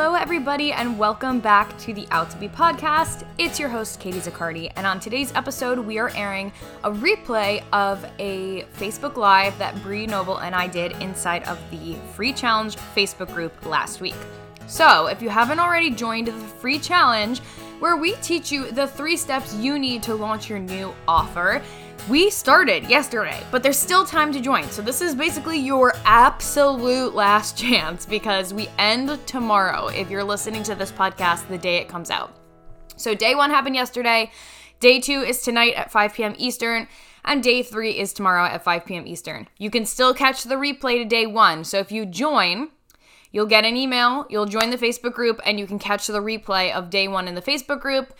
[0.00, 3.26] Hello, everybody, and welcome back to the Out to Be podcast.
[3.36, 6.52] It's your host, Katie Zaccardi, and on today's episode, we are airing
[6.84, 11.96] a replay of a Facebook Live that Bree Noble and I did inside of the
[12.14, 14.14] Free Challenge Facebook group last week.
[14.68, 17.40] So, if you haven't already joined the free challenge,
[17.80, 21.60] where we teach you the three steps you need to launch your new offer,
[22.08, 24.64] we started yesterday, but there's still time to join.
[24.70, 30.62] So, this is basically your absolute last chance because we end tomorrow if you're listening
[30.64, 32.36] to this podcast the day it comes out.
[32.96, 34.30] So, day one happened yesterday.
[34.80, 36.34] Day two is tonight at 5 p.m.
[36.38, 36.88] Eastern.
[37.24, 39.06] And day three is tomorrow at 5 p.m.
[39.06, 39.48] Eastern.
[39.58, 41.64] You can still catch the replay to day one.
[41.64, 42.70] So, if you join,
[43.30, 46.72] You'll get an email, you'll join the Facebook group, and you can catch the replay
[46.72, 48.14] of day one in the Facebook group.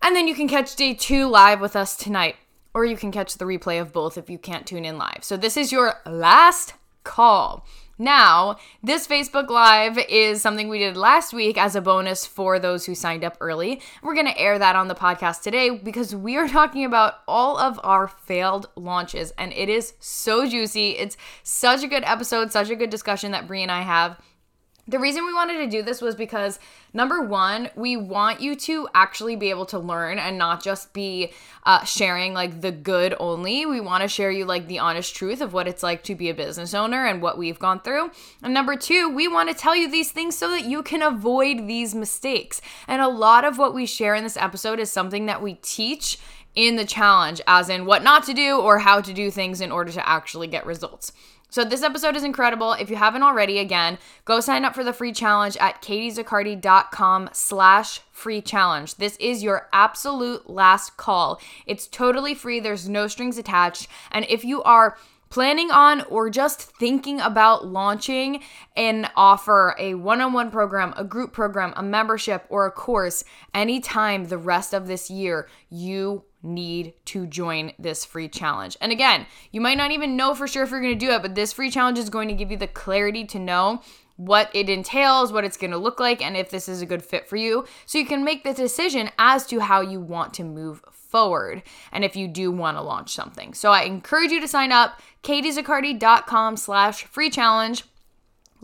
[0.00, 2.36] And then you can catch day two live with us tonight
[2.76, 5.20] or you can catch the replay of both if you can't tune in live.
[5.22, 7.66] So this is your last call.
[7.98, 12.84] Now, this Facebook Live is something we did last week as a bonus for those
[12.84, 13.80] who signed up early.
[14.02, 17.56] We're going to air that on the podcast today because we are talking about all
[17.56, 20.90] of our failed launches, and it is so juicy.
[20.98, 24.20] It's such a good episode, such a good discussion that Bree and I have.
[24.88, 26.60] The reason we wanted to do this was because
[26.92, 31.32] number one, we want you to actually be able to learn and not just be
[31.64, 33.66] uh, sharing like the good only.
[33.66, 36.30] We want to share you like the honest truth of what it's like to be
[36.30, 38.12] a business owner and what we've gone through.
[38.44, 41.66] And number two, we want to tell you these things so that you can avoid
[41.66, 42.60] these mistakes.
[42.86, 46.18] And a lot of what we share in this episode is something that we teach
[46.54, 49.70] in the challenge, as in what not to do or how to do things in
[49.70, 51.12] order to actually get results.
[51.56, 52.74] So this episode is incredible.
[52.74, 58.02] If you haven't already, again, go sign up for the free challenge at katiezaccardi.com slash
[58.12, 58.96] free challenge.
[58.96, 61.40] This is your absolute last call.
[61.64, 62.60] It's totally free.
[62.60, 63.88] There's no strings attached.
[64.10, 64.98] And if you are
[65.30, 68.42] planning on or just thinking about launching
[68.76, 73.24] an offer, a one on one program, a group program, a membership, or a course
[73.54, 78.76] anytime the rest of this year, you need to join this free challenge.
[78.80, 81.22] And again, you might not even know for sure if you're going to do it,
[81.22, 83.82] but this free challenge is going to give you the clarity to know
[84.16, 87.04] what it entails, what it's going to look like, and if this is a good
[87.04, 87.64] fit for you.
[87.84, 92.04] So you can make the decision as to how you want to move forward and
[92.04, 93.54] if you do want to launch something.
[93.54, 97.84] So I encourage you to sign up, katiezaccardi.com slash free challenge.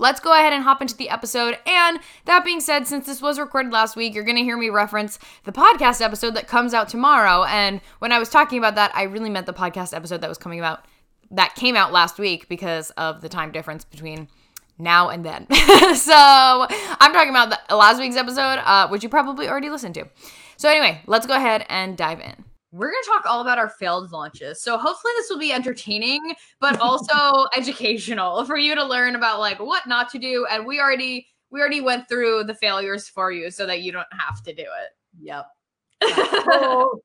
[0.03, 1.57] Let's go ahead and hop into the episode.
[1.65, 4.69] And that being said, since this was recorded last week, you're going to hear me
[4.69, 7.45] reference the podcast episode that comes out tomorrow.
[7.45, 10.39] And when I was talking about that, I really meant the podcast episode that was
[10.39, 10.87] coming out
[11.31, 14.27] that came out last week because of the time difference between
[14.77, 15.47] now and then.
[15.95, 20.09] so I'm talking about the last week's episode, uh, which you probably already listened to.
[20.57, 22.45] So anyway, let's go ahead and dive in.
[22.73, 24.63] We're going to talk all about our failed launches.
[24.63, 29.61] So hopefully this will be entertaining, but also educational for you to learn about like
[29.61, 30.47] what not to do.
[30.51, 34.07] And we already we already went through the failures for you so that you don't
[34.19, 34.91] have to do it.
[35.21, 35.47] Yep.
[36.45, 37.03] so,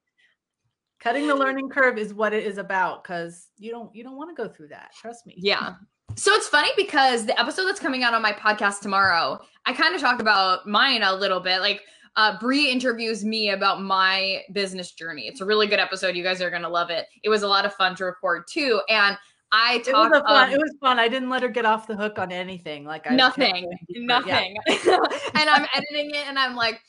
[0.99, 4.35] cutting the learning curve is what it is about because you don't you don't want
[4.35, 4.91] to go through that.
[4.99, 5.35] Trust me.
[5.37, 5.75] Yeah.
[6.15, 9.93] So it's funny because the episode that's coming out on my podcast tomorrow, I kind
[9.93, 11.59] of talk about mine a little bit.
[11.59, 11.81] Like
[12.17, 15.27] uh, Bree interviews me about my business journey.
[15.27, 16.15] It's a really good episode.
[16.15, 17.05] You guys are gonna love it.
[17.23, 19.15] It was a lot of fun to record too, and
[19.51, 19.87] I talked.
[19.87, 20.49] It was fun.
[20.49, 20.99] Um, it was fun.
[20.99, 22.85] I didn't let her get off the hook on anything.
[22.85, 24.57] Like I nothing, nothing.
[24.67, 24.73] Yeah.
[25.35, 26.81] and I'm editing it, and I'm like,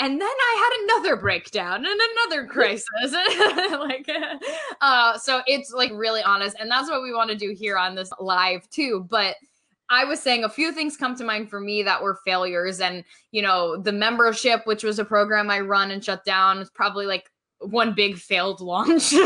[0.00, 2.84] and then I had another breakdown and another crisis.
[3.70, 4.10] like,
[4.80, 7.94] uh, so it's like really honest, and that's what we want to do here on
[7.94, 9.06] this live too.
[9.08, 9.36] But
[9.90, 12.80] I was saying a few things come to mind for me that were failures.
[12.80, 16.70] And, you know, the membership, which was a program I run and shut down, was
[16.70, 17.30] probably like
[17.60, 19.12] one big failed launch.
[19.12, 19.22] and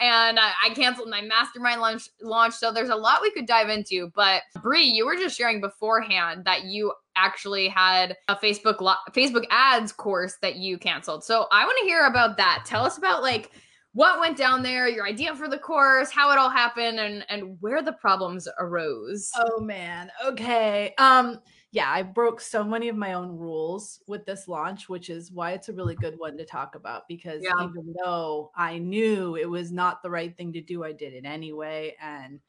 [0.00, 2.54] I, I, canceled my mastermind launch, launch.
[2.54, 4.10] So there's a lot we could dive into.
[4.14, 8.78] But Bree, you were just sharing beforehand that you actually had a Facebook
[9.12, 11.24] Facebook ads course that you canceled.
[11.24, 12.64] So I want to hear about that.
[12.66, 13.50] Tell us about like
[13.92, 17.56] what went down there, your idea for the course, how it all happened, and and
[17.60, 19.30] where the problems arose.
[19.36, 20.10] Oh man.
[20.24, 20.94] Okay.
[20.98, 21.40] Um
[21.70, 25.52] yeah, I broke so many of my own rules with this launch, which is why
[25.52, 27.52] it's a really good one to talk about because yeah.
[27.62, 31.26] even though I knew it was not the right thing to do, I did it
[31.26, 32.40] anyway and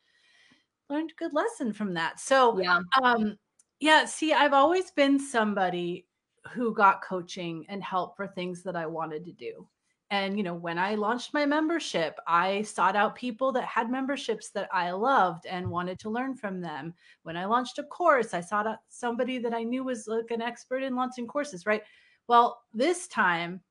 [0.89, 2.19] learned a good lesson from that.
[2.19, 2.79] So, yeah.
[3.01, 3.37] um
[3.81, 6.05] yeah, see, I've always been somebody
[6.51, 9.67] who got coaching and help for things that I wanted to do.
[10.11, 14.49] And, you know, when I launched my membership, I sought out people that had memberships
[14.51, 16.95] that I loved and wanted to learn from them.
[17.23, 20.41] When I launched a course, I sought out somebody that I knew was like an
[20.41, 21.83] expert in launching courses, right?
[22.27, 23.61] Well, this time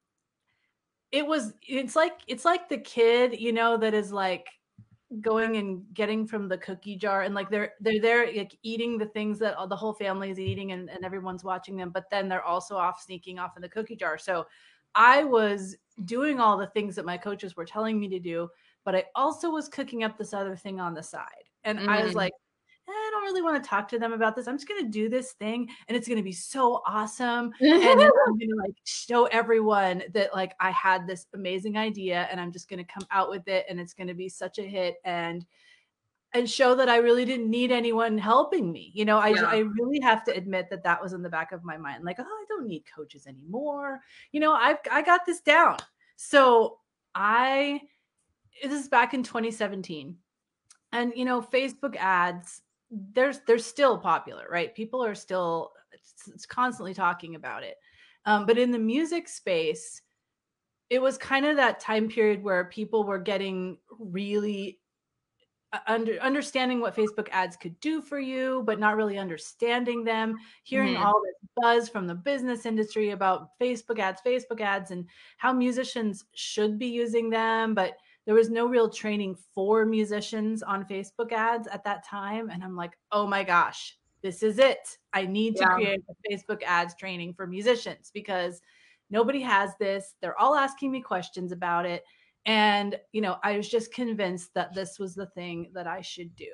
[1.10, 4.46] it was, it's like, it's like the kid, you know, that is like,
[5.20, 9.06] going and getting from the cookie jar and like they're they're there like eating the
[9.06, 12.44] things that the whole family is eating and, and everyone's watching them but then they're
[12.44, 14.46] also off sneaking off in the cookie jar so
[14.94, 18.48] i was doing all the things that my coaches were telling me to do
[18.84, 21.24] but i also was cooking up this other thing on the side
[21.64, 21.88] and mm.
[21.88, 22.16] i was mm.
[22.16, 22.32] like
[22.90, 24.48] I don't really want to talk to them about this.
[24.48, 27.52] I'm just going to do this thing and it's going to be so awesome.
[27.60, 32.40] and I'm going to like show everyone that like I had this amazing idea and
[32.40, 34.62] I'm just going to come out with it and it's going to be such a
[34.62, 35.44] hit and
[36.34, 38.90] and show that I really didn't need anyone helping me.
[38.94, 39.44] You know, I yeah.
[39.44, 42.18] I really have to admit that that was in the back of my mind like,
[42.18, 44.00] "Oh, I don't need coaches anymore."
[44.32, 45.78] You know, I've I got this down.
[46.16, 46.78] So,
[47.14, 47.80] I
[48.62, 50.16] this is back in 2017.
[50.92, 54.74] And you know, Facebook ads there's they're still popular, right?
[54.74, 57.76] People are still it's, it's constantly talking about it.
[58.24, 60.02] Um, but in the music space,
[60.90, 64.78] it was kind of that time period where people were getting really
[65.86, 70.36] under understanding what Facebook ads could do for you, but not really understanding them.
[70.64, 71.04] Hearing mm-hmm.
[71.04, 75.06] all this buzz from the business industry about Facebook ads, Facebook ads, and
[75.36, 80.84] how musicians should be using them, but there was no real training for musicians on
[80.84, 82.50] Facebook ads at that time.
[82.50, 84.98] And I'm like, oh my gosh, this is it.
[85.14, 85.74] I need to yeah.
[85.74, 88.60] create a Facebook ads training for musicians because
[89.08, 90.14] nobody has this.
[90.20, 92.04] They're all asking me questions about it.
[92.48, 96.34] And, you know, I was just convinced that this was the thing that I should
[96.34, 96.48] do.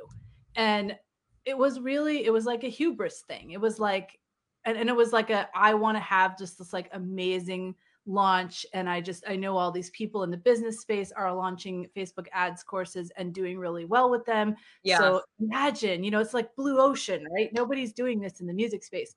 [0.56, 0.96] And
[1.44, 3.52] it was really, it was like a hubris thing.
[3.52, 4.18] It was like,
[4.64, 7.76] and, and it was like a, I want to have just this like amazing
[8.06, 8.66] launch.
[8.74, 12.26] And i just i know all these people in the business space are launching facebook
[12.32, 14.56] ads courses and doing really well with them.
[14.82, 14.98] Yeah.
[14.98, 17.50] so imagine you know it's like blue ocean right?
[17.54, 19.14] Nobody's doing this in the music space.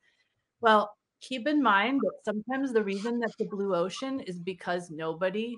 [0.61, 5.57] Well keep in mind that sometimes the reason that the blue ocean is because nobody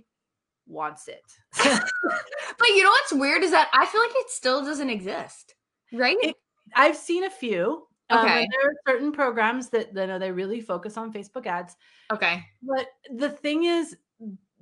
[0.69, 1.24] wants it
[1.63, 5.56] but you know what's weird is that i feel like it still doesn't exist
[5.94, 6.36] right it,
[6.75, 8.44] i've seen a few um, okay.
[8.44, 11.75] Um, there are certain programs that, that know they really focus on Facebook ads.
[12.12, 12.44] Okay.
[12.63, 13.95] But the thing is,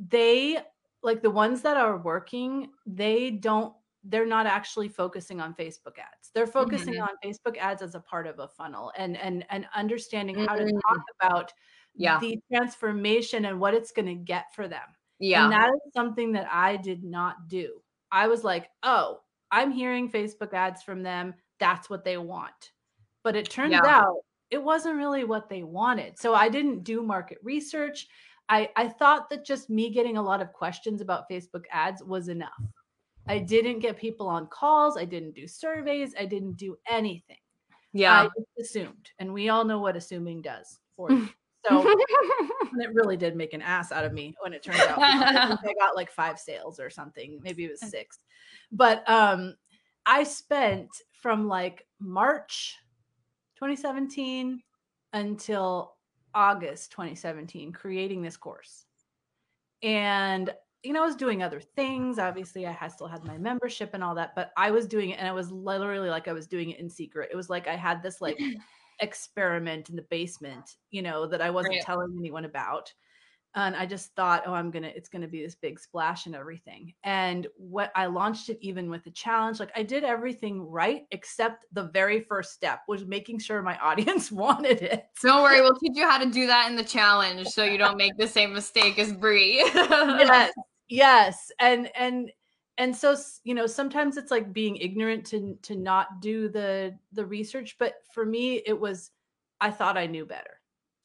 [0.10, 0.60] they
[1.02, 3.74] like the ones that are working, they don't
[4.04, 6.32] they're not actually focusing on Facebook ads.
[6.34, 7.04] They're focusing mm-hmm.
[7.04, 10.48] on Facebook ads as a part of a funnel and and and understanding mm-hmm.
[10.48, 10.82] how to mm.
[10.88, 11.54] talk about
[11.96, 12.20] yeah.
[12.20, 14.84] the transformation and what it's going to get for them.
[15.20, 15.44] Yeah.
[15.44, 17.82] And that is something that I did not do.
[18.12, 19.20] I was like, "Oh,
[19.52, 21.34] I'm hearing Facebook ads from them.
[21.60, 22.72] That's what they want."
[23.24, 23.82] But it turns yeah.
[23.86, 24.18] out
[24.50, 26.18] it wasn't really what they wanted.
[26.18, 28.08] So I didn't do market research.
[28.50, 32.30] I, I thought that just me getting a lot of questions about Facebook ads was
[32.30, 32.62] enough.
[33.28, 34.98] I didn't get people on calls.
[34.98, 36.16] I didn't do surveys.
[36.18, 37.38] I didn't do anything.
[37.92, 38.24] Yeah.
[38.24, 39.12] I assumed.
[39.20, 41.30] And we all know what assuming does for you.
[41.68, 41.84] So
[42.80, 44.98] it really did make an ass out of me when it turned out.
[45.00, 47.40] I got like five sales or something.
[47.44, 48.20] Maybe it was six.
[48.72, 49.56] But um
[50.06, 52.78] I spent from like March
[53.56, 54.62] 2017
[55.14, 55.96] until
[56.34, 58.86] August 2017 creating this course.
[59.84, 60.54] And
[60.84, 62.20] you know, I was doing other things.
[62.20, 65.20] Obviously, I had still had my membership and all that, but I was doing it
[65.20, 67.30] and it was literally like I was doing it in secret.
[67.32, 68.40] It was like I had this like
[69.00, 71.84] experiment in the basement, you know, that I wasn't right.
[71.84, 72.92] telling anyone about
[73.58, 76.94] and I just thought, oh, I'm gonna, it's gonna be this big splash and everything.
[77.04, 81.66] And what I launched it even with the challenge, like I did everything right except
[81.72, 85.08] the very first step was making sure my audience wanted it.
[85.24, 87.98] Don't worry, we'll teach you how to do that in the challenge so you don't
[87.98, 89.58] make the same mistake as Bree.
[89.74, 90.52] yes,
[90.88, 92.32] yes, and and
[92.78, 97.26] and so you know sometimes it's like being ignorant to to not do the the
[97.26, 99.12] research, but for me it was
[99.60, 100.58] I thought I knew better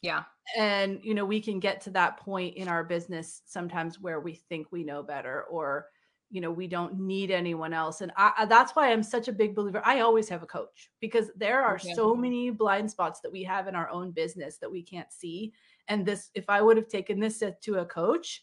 [0.02, 0.24] yeah.
[0.58, 4.34] And, you know, we can get to that point in our business sometimes where we
[4.34, 5.86] think we know better or,
[6.30, 8.00] you know, we don't need anyone else.
[8.00, 9.80] And I, that's why I'm such a big believer.
[9.84, 11.94] I always have a coach because there are okay.
[11.94, 15.52] so many blind spots that we have in our own business that we can't see.
[15.86, 18.42] And this, if I would have taken this to a coach,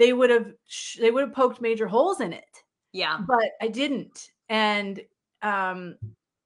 [0.00, 0.52] they would have,
[0.98, 2.62] they would have poked major holes in it.
[2.92, 3.18] Yeah.
[3.26, 4.30] But I didn't.
[4.48, 4.98] And,
[5.42, 5.96] um,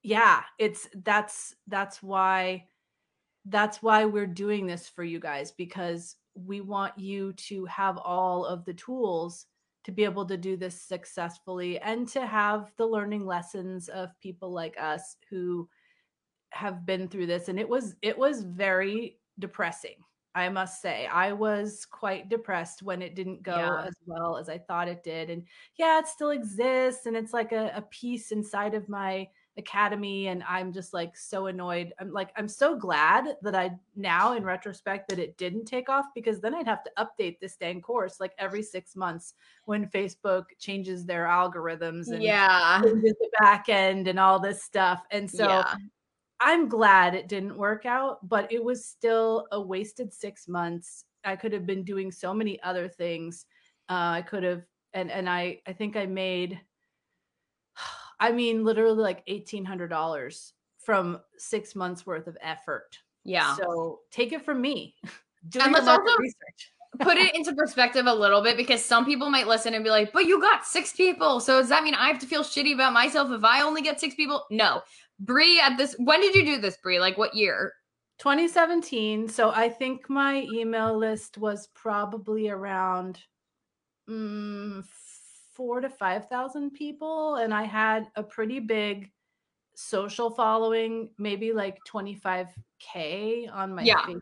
[0.02, 2.66] yeah, it's, that's, that's why,
[3.46, 8.44] that's why we're doing this for you guys because we want you to have all
[8.44, 9.46] of the tools
[9.84, 14.50] to be able to do this successfully and to have the learning lessons of people
[14.50, 15.68] like us who
[16.50, 19.96] have been through this and it was it was very depressing
[20.34, 23.84] i must say i was quite depressed when it didn't go yeah.
[23.86, 25.42] as well as i thought it did and
[25.76, 29.26] yeah it still exists and it's like a, a piece inside of my
[29.56, 34.36] academy and i'm just like so annoyed i'm like i'm so glad that i now
[34.36, 37.80] in retrospect that it didn't take off because then i'd have to update this dang
[37.80, 39.34] course like every six months
[39.66, 45.30] when facebook changes their algorithms and yeah the back end and all this stuff and
[45.30, 45.74] so yeah.
[46.40, 51.36] I'm glad it didn't work out but it was still a wasted six months i
[51.36, 53.46] could have been doing so many other things
[53.88, 54.62] uh, i could have
[54.92, 56.60] and and i i think i made
[58.20, 62.98] I mean, literally like $1,800 from six months worth of effort.
[63.24, 63.56] Yeah.
[63.56, 64.94] So take it from me.
[65.60, 66.72] and let's also research.
[67.00, 70.12] Put it into perspective a little bit because some people might listen and be like,
[70.12, 71.40] but you got six people.
[71.40, 74.00] So does that mean I have to feel shitty about myself if I only get
[74.00, 74.44] six people?
[74.50, 74.82] No.
[75.20, 77.00] Bree at this, when did you do this, Bree?
[77.00, 77.72] Like what year?
[78.18, 79.28] 2017.
[79.28, 83.18] So I think my email list was probably around
[84.08, 84.84] mm,
[85.52, 87.36] four to 5,000 people.
[87.36, 89.10] And I had a pretty big
[89.74, 94.02] social following, maybe like 25K on my yeah.
[94.02, 94.20] Facebook,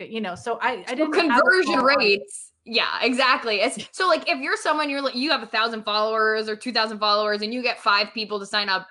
[0.00, 2.52] you know, so I, I didn't conversion rates.
[2.64, 3.60] Yeah, exactly.
[3.60, 6.72] It's so like if you're someone you're like you have a thousand followers or two
[6.72, 8.86] thousand followers and you get five people to sign up,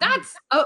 [0.00, 0.64] that's a,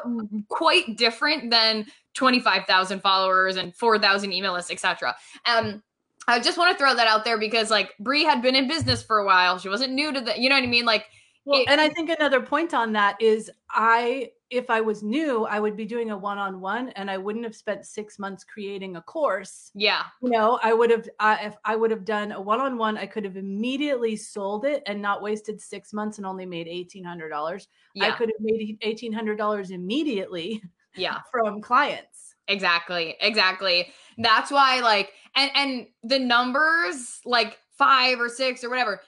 [0.49, 5.15] quite different than 25,000 followers and 4,000 email lists, etc.
[5.47, 5.83] Um,
[6.27, 9.03] I just want to throw that out there because like Bree had been in business
[9.03, 9.59] for a while.
[9.59, 10.85] She wasn't new to the, you know what I mean?
[10.85, 11.07] Like,
[11.45, 15.61] well, and I think another point on that is I, if I was new, I
[15.61, 19.71] would be doing a one-on-one and I wouldn't have spent six months creating a course.
[19.75, 20.03] Yeah.
[20.23, 23.25] You know, I would have, uh, if I would have done a one-on-one, I could
[23.25, 27.67] have immediately sold it and not wasted six months and only made $1,800.
[27.95, 28.07] Yeah.
[28.07, 30.63] I could have made $1,800 immediately.
[30.97, 31.19] Yeah.
[31.31, 32.35] From clients.
[32.49, 33.17] Exactly.
[33.21, 33.93] Exactly.
[34.19, 39.01] That's why like and and the numbers like 5 or 6 or whatever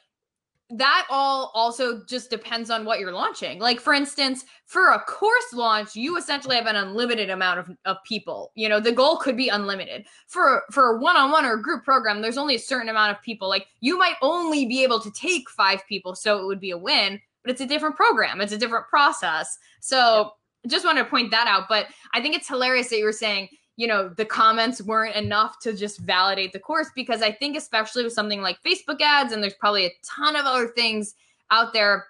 [0.75, 3.59] that all also just depends on what you're launching.
[3.59, 7.99] Like for instance, for a course launch, you essentially have an unlimited amount of, of
[8.05, 8.53] people.
[8.55, 10.07] You know, the goal could be unlimited.
[10.29, 13.49] For for a one-on-one or a group program, there's only a certain amount of people.
[13.49, 16.79] Like you might only be able to take 5 people, so it would be a
[16.79, 18.41] win, but it's a different program.
[18.41, 19.59] It's a different process.
[19.81, 20.33] So,
[20.69, 23.49] just want to point that out, but I think it's hilarious that you were saying
[23.77, 28.05] you know the comments weren't enough to just validate the course because i think especially
[28.05, 31.15] with something like facebook ads and there's probably a ton of other things
[31.51, 32.07] out there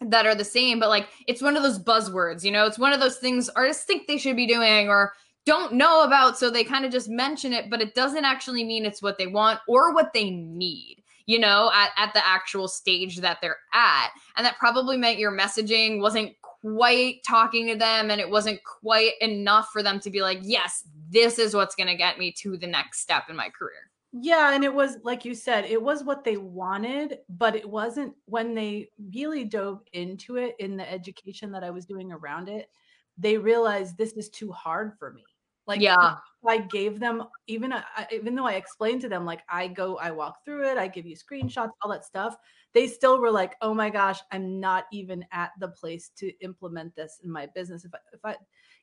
[0.00, 2.92] that are the same but like it's one of those buzzwords you know it's one
[2.92, 5.12] of those things artists think they should be doing or
[5.44, 8.84] don't know about so they kind of just mention it but it doesn't actually mean
[8.84, 13.18] it's what they want or what they need you know at, at the actual stage
[13.18, 14.10] that they're at.
[14.36, 19.12] And that probably meant your messaging wasn't quite talking to them and it wasn't quite
[19.20, 22.56] enough for them to be like yes this is what's going to get me to
[22.56, 23.90] the next step in my career.
[24.12, 28.14] Yeah and it was like you said it was what they wanted but it wasn't
[28.24, 32.70] when they really dove into it in the education that i was doing around it
[33.18, 35.24] they realized this is too hard for me.
[35.66, 36.16] Like yeah.
[36.46, 37.82] i gave them even uh,
[38.12, 41.04] even though i explained to them like i go i walk through it i give
[41.04, 42.36] you screenshots all that stuff
[42.72, 46.94] they still were like oh my gosh i'm not even at the place to implement
[46.94, 47.84] this in my business.
[47.84, 48.36] If I, if I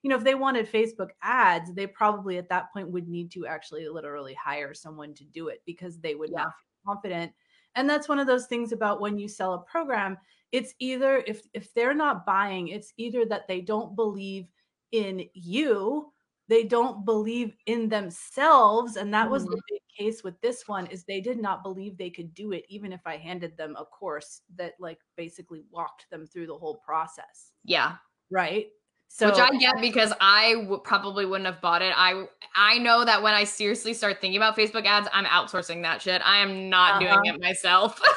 [0.04, 3.48] you know if they wanted facebook ads they probably at that point would need to
[3.48, 6.44] actually literally hire someone to do it because they would yeah.
[6.44, 7.32] not feel confident
[7.76, 10.18] and that's one of those things about when you sell a program
[10.52, 14.46] it's either if if they're not buying it's either that they don't believe
[14.92, 16.12] in you
[16.50, 19.54] they don't believe in themselves and that was mm-hmm.
[19.54, 22.66] the big case with this one is they did not believe they could do it
[22.68, 26.82] even if i handed them a course that like basically walked them through the whole
[26.86, 27.96] process yeah
[28.30, 28.68] right
[29.14, 33.06] so which i get because I w- probably wouldn't have bought it i i know
[33.06, 36.70] that when i seriously start thinking about facebook ads i'm outsourcing that shit i am
[36.70, 37.22] not uh-huh.
[37.22, 38.02] doing it myself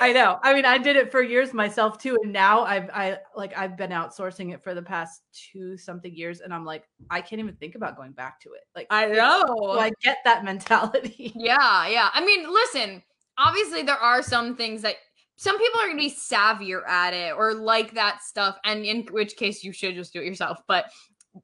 [0.00, 0.38] I know.
[0.42, 3.76] I mean, I did it for years myself too, and now I've I like I've
[3.76, 7.54] been outsourcing it for the past two something years, and I'm like, I can't even
[7.56, 8.62] think about going back to it.
[8.74, 9.44] Like, I know.
[9.46, 11.32] So I get that mentality.
[11.36, 12.08] Yeah, yeah.
[12.12, 13.02] I mean, listen.
[13.36, 14.96] Obviously, there are some things that
[15.36, 19.06] some people are going to be savvier at it or like that stuff, and in
[19.10, 20.58] which case you should just do it yourself.
[20.68, 20.86] But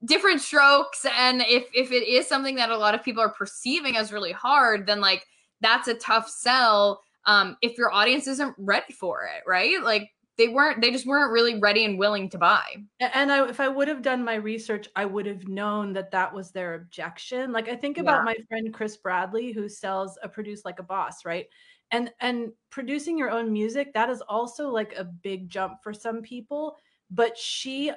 [0.05, 3.97] different strokes, and if if it is something that a lot of people are perceiving
[3.97, 5.27] as really hard, then like
[5.61, 9.83] that's a tough sell um, if your audience isn't ready for it, right?
[9.83, 12.65] Like they weren't, they just weren't really ready and willing to buy.
[12.99, 16.33] And I, if I would have done my research, I would have known that that
[16.33, 17.53] was their objection.
[17.53, 18.25] Like I think about yeah.
[18.25, 21.47] my friend Chris Bradley, who sells a produce like a boss, right?
[21.93, 26.23] And and producing your own music, that is also like a big jump for some
[26.23, 26.77] people.
[27.11, 27.91] But she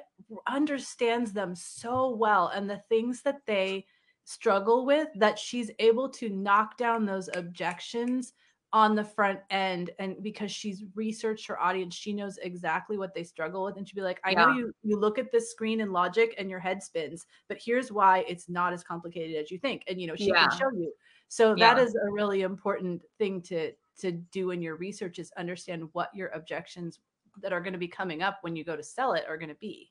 [0.47, 3.85] understands them so well, and the things that they
[4.25, 8.33] struggle with, that she's able to knock down those objections
[8.73, 13.23] on the front end and because she's researched her audience she knows exactly what they
[13.23, 14.45] struggle with and she'd be like i yeah.
[14.45, 17.91] know you you look at this screen and logic and your head spins but here's
[17.91, 20.47] why it's not as complicated as you think and you know she yeah.
[20.47, 20.91] can show you
[21.27, 21.71] so yeah.
[21.75, 26.13] that is a really important thing to to do in your research is understand what
[26.15, 27.00] your objections
[27.41, 29.50] that are going to be coming up when you go to sell it are going
[29.50, 29.89] to be.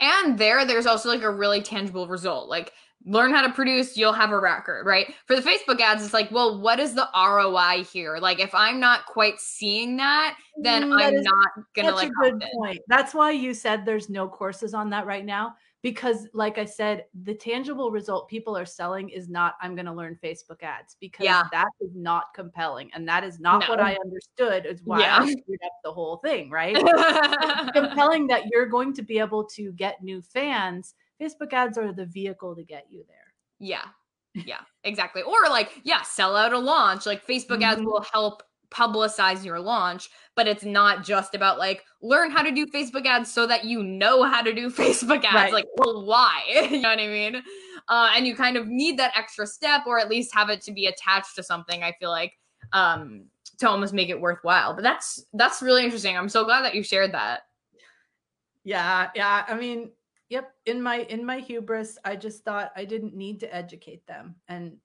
[0.00, 2.72] And there there's also like a really tangible result like
[3.06, 5.14] learn how to produce you'll have a record right?
[5.26, 8.18] For the facebook ads it's like well what is the roi here?
[8.18, 12.08] Like if i'm not quite seeing that then mm, that i'm is, not gonna like
[12.08, 12.80] a good point.
[12.88, 17.04] That's why you said there's no courses on that right now because like i said
[17.22, 21.24] the tangible result people are selling is not i'm going to learn facebook ads because
[21.24, 21.44] yeah.
[21.52, 23.68] that is not compelling and that is not no.
[23.68, 25.18] what i understood is why yeah.
[25.20, 26.74] i screwed up the whole thing right
[27.72, 32.06] compelling that you're going to be able to get new fans Facebook ads are the
[32.06, 33.34] vehicle to get you there.
[33.58, 33.84] Yeah.
[34.34, 35.22] Yeah, exactly.
[35.22, 37.06] Or like, yeah, sell out a launch.
[37.06, 37.62] Like Facebook mm-hmm.
[37.62, 42.50] ads will help publicize your launch, but it's not just about like learn how to
[42.50, 45.34] do Facebook ads so that you know how to do Facebook ads.
[45.34, 45.52] Right.
[45.52, 46.42] Like, well, why?
[46.70, 47.42] you know what I mean?
[47.88, 50.72] Uh, and you kind of need that extra step or at least have it to
[50.72, 51.82] be attached to something.
[51.82, 52.32] I feel like
[52.72, 53.26] um,
[53.58, 54.74] to almost make it worthwhile.
[54.74, 56.16] But that's that's really interesting.
[56.16, 57.42] I'm so glad that you shared that.
[58.64, 59.44] Yeah, yeah.
[59.46, 59.90] I mean,
[60.28, 64.34] yep in my in my hubris i just thought i didn't need to educate them
[64.48, 64.76] and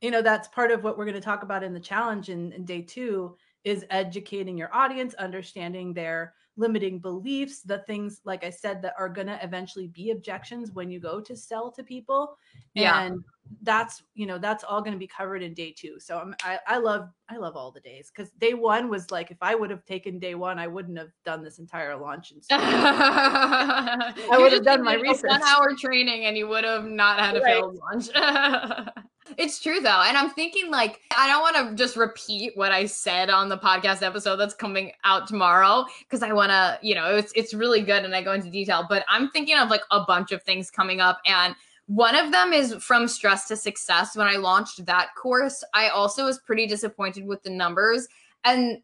[0.00, 2.52] you know that's part of what we're going to talk about in the challenge in,
[2.52, 8.50] in day two is educating your audience understanding their limiting beliefs the things like i
[8.50, 12.36] said that are going to eventually be objections when you go to sell to people.
[12.74, 13.02] Yeah.
[13.02, 13.24] and
[13.62, 15.98] that's you know that's all going to be covered in day two.
[15.98, 19.30] So I'm, I, I love i love all the days because day one was like
[19.30, 22.42] if i would have taken day one i wouldn't have done this entire launch and
[22.50, 25.30] i would have done my research.
[25.30, 27.54] one hour training and you would have not had a right.
[27.54, 28.08] failed launch
[29.36, 32.86] it's true though and i'm thinking like i don't want to just repeat what i
[32.86, 37.14] said on the podcast episode that's coming out tomorrow because i want to you know
[37.14, 40.00] it's it's really good and i go into detail but i'm thinking of like a
[40.06, 41.54] bunch of things coming up and
[41.90, 44.16] one of them is from stress to success.
[44.16, 48.06] When I launched that course, I also was pretty disappointed with the numbers.
[48.44, 48.78] And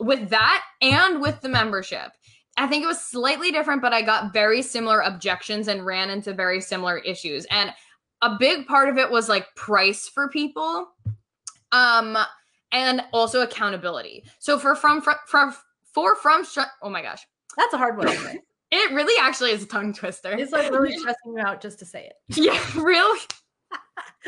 [0.00, 2.12] with that and with the membership,
[2.56, 6.32] I think it was slightly different, but I got very similar objections and ran into
[6.32, 7.44] very similar issues.
[7.50, 7.74] And
[8.22, 10.88] a big part of it was like price for people.
[11.72, 12.16] Um,
[12.72, 14.24] and also accountability.
[14.38, 15.54] So for from from, for,
[15.92, 16.44] for from
[16.82, 17.20] oh my gosh.
[17.56, 18.08] That's a hard one.
[18.70, 20.32] It really actually is a tongue twister.
[20.32, 22.36] It's like really stressing you out just to say it.
[22.36, 23.20] Yeah, really.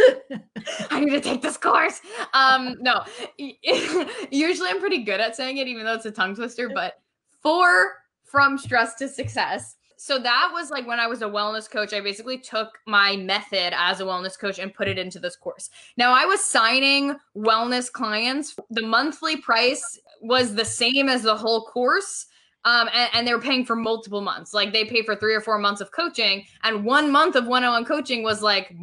[0.90, 2.01] I need to take this course.
[2.33, 3.05] Um, no,
[4.31, 6.70] usually I'm pretty good at saying it, even though it's a tongue twister.
[6.72, 6.94] But
[7.42, 7.92] for
[8.24, 9.77] from stress to success.
[10.01, 13.75] So that was like when I was a wellness coach, I basically took my method
[13.77, 15.71] as a wellness coach and put it into this course.
[15.97, 18.57] Now I was signing wellness clients.
[18.71, 22.27] The monthly price was the same as the whole course
[22.65, 24.53] um, and, and, they were paying for multiple months.
[24.53, 27.85] Like they pay for three or four months of coaching, and one month of one-on-one
[27.85, 28.75] coaching was like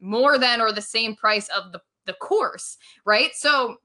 [0.00, 3.30] more than or the same price of the the course, right?
[3.34, 3.76] So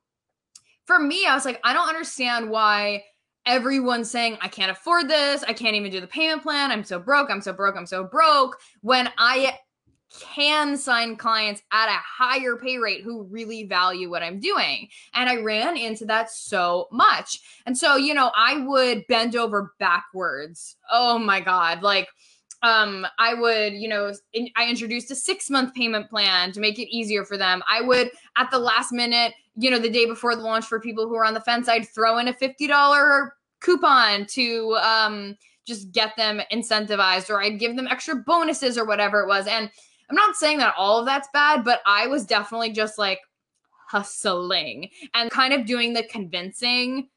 [0.86, 3.04] for me, I was like, I don't understand why
[3.46, 7.00] everyone's saying I can't afford this, I can't even do the payment plan, I'm so
[7.00, 8.60] broke, I'm so broke, I'm so broke.
[8.82, 9.58] When I
[10.20, 14.88] can sign clients at a higher pay rate who really value what I'm doing.
[15.14, 17.40] And I ran into that so much.
[17.66, 20.76] And so, you know, I would bend over backwards.
[20.92, 21.82] Oh my God.
[21.82, 22.10] Like,
[22.62, 26.80] um, I would, you know, in, I introduced a six month payment plan to make
[26.80, 27.62] it easier for them.
[27.70, 31.08] I would, at the last minute, you know, the day before the launch for people
[31.08, 33.30] who are on the fence, I'd throw in a $50
[33.62, 39.22] coupon to, um, just get them incentivized or I'd give them extra bonuses or whatever
[39.22, 39.48] it was.
[39.48, 39.72] And
[40.10, 43.20] I'm not saying that all of that's bad, but I was definitely just like
[43.88, 47.10] hustling and kind of doing the convincing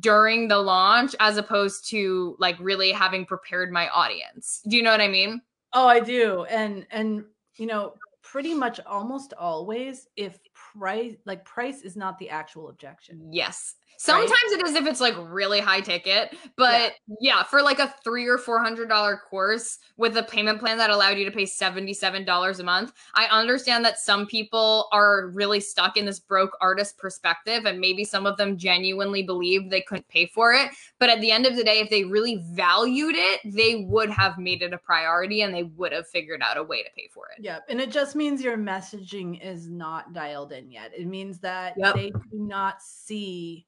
[0.00, 4.62] during the launch as opposed to like really having prepared my audience.
[4.66, 5.40] Do you know what I mean?
[5.72, 6.44] Oh, I do.
[6.44, 7.24] And and
[7.56, 10.38] you know, pretty much almost always if
[10.74, 13.28] price like price is not the actual objection.
[13.32, 13.76] Yes.
[13.98, 14.60] Sometimes right?
[14.60, 17.16] it is if it's like really high ticket, but yeah.
[17.20, 20.90] yeah, for like a three or four hundred dollar course with a payment plan that
[20.90, 25.28] allowed you to pay seventy seven dollars a month, I understand that some people are
[25.28, 29.82] really stuck in this broke artist perspective, and maybe some of them genuinely believe they
[29.82, 30.70] couldn't pay for it.
[30.98, 34.38] But at the end of the day, if they really valued it, they would have
[34.38, 37.26] made it a priority and they would have figured out a way to pay for
[37.36, 37.42] it.
[37.42, 40.92] Yeah, and it just means your messaging is not dialed in yet.
[40.96, 41.94] It means that yep.
[41.94, 43.66] they do not see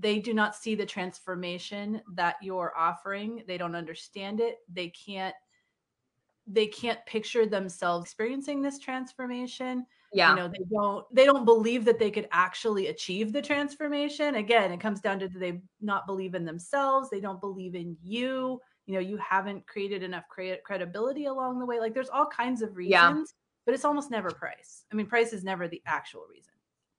[0.00, 3.42] they do not see the transformation that you're offering.
[3.46, 4.58] They don't understand it.
[4.72, 5.34] They can't
[6.48, 9.86] they can't picture themselves experiencing this transformation.
[10.14, 10.30] Yeah.
[10.30, 14.36] you know they don't they don't believe that they could actually achieve the transformation.
[14.36, 17.10] Again it comes down to they not believe in themselves?
[17.10, 18.60] They don't believe in you.
[18.86, 21.80] You know you haven't created enough cre- credibility along the way.
[21.80, 23.22] Like there's all kinds of reasons yeah.
[23.64, 24.84] but it's almost never price.
[24.90, 26.51] I mean price is never the actual reason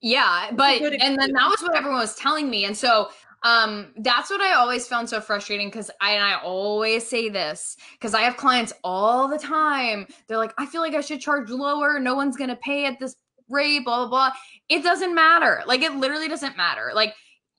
[0.03, 3.09] yeah but and then that was what everyone was telling me and so
[3.43, 7.77] um that's what i always found so frustrating because i and i always say this
[7.93, 11.49] because i have clients all the time they're like i feel like i should charge
[11.49, 13.15] lower no one's gonna pay at this
[13.49, 14.31] rate blah blah blah
[14.69, 17.13] it doesn't matter like it literally doesn't matter like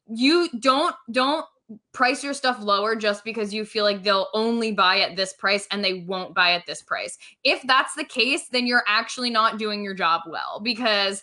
[0.06, 1.46] you don't don't
[1.92, 5.66] price your stuff lower just because you feel like they'll only buy at this price
[5.70, 7.16] and they won't buy at this price.
[7.42, 11.22] If that's the case, then you're actually not doing your job well because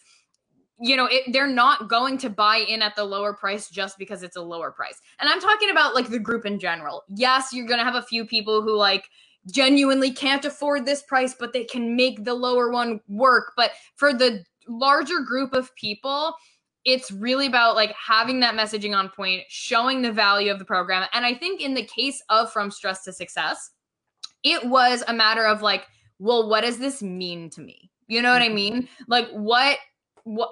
[0.81, 4.23] you know, it, they're not going to buy in at the lower price just because
[4.23, 4.99] it's a lower price.
[5.19, 7.03] And I'm talking about like the group in general.
[7.07, 9.07] Yes, you're going to have a few people who like
[9.51, 13.53] genuinely can't afford this price, but they can make the lower one work.
[13.55, 16.33] But for the larger group of people,
[16.83, 21.07] it's really about like having that messaging on point, showing the value of the program.
[21.13, 23.69] And I think in the case of From Stress to Success,
[24.43, 25.85] it was a matter of like,
[26.17, 27.91] well, what does this mean to me?
[28.07, 28.55] You know what I mm-hmm.
[28.55, 28.89] mean?
[29.07, 29.77] Like, what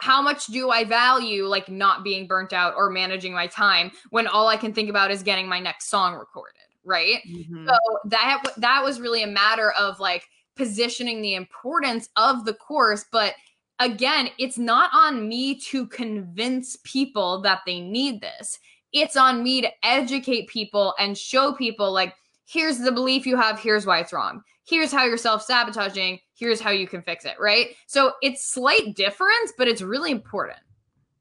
[0.02, 4.28] how much do I value like not being burnt out or managing my time when
[4.28, 7.20] all I can think about is getting my next song recorded, right?
[7.30, 7.68] Mm-hmm.
[7.68, 13.06] So that that was really a matter of like positioning the importance of the course,
[13.12, 13.34] but
[13.80, 18.60] again, it's not on me to convince people that they need this.
[18.92, 22.14] It's on me to educate people and show people, like,
[22.46, 24.42] here's the belief you have, here's why it's wrong.
[24.66, 27.76] Here's how you're self sabotaging, here's how you can fix it, right?
[27.86, 30.60] So it's slight difference, but it's really important.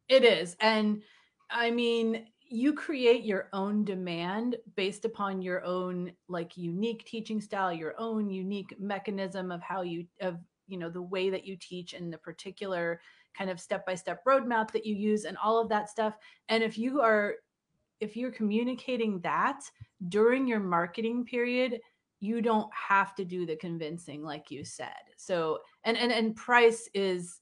[0.08, 0.56] It is.
[0.60, 1.02] And
[1.50, 7.70] I mean, you create your own demand based upon your own like unique teaching style
[7.72, 11.92] your own unique mechanism of how you of you know the way that you teach
[11.92, 13.00] and the particular
[13.36, 16.16] kind of step by step roadmap that you use and all of that stuff
[16.48, 17.34] and if you are
[18.00, 19.60] if you're communicating that
[20.08, 21.78] during your marketing period
[22.20, 24.88] you don't have to do the convincing like you said.
[25.16, 27.40] So and and and price is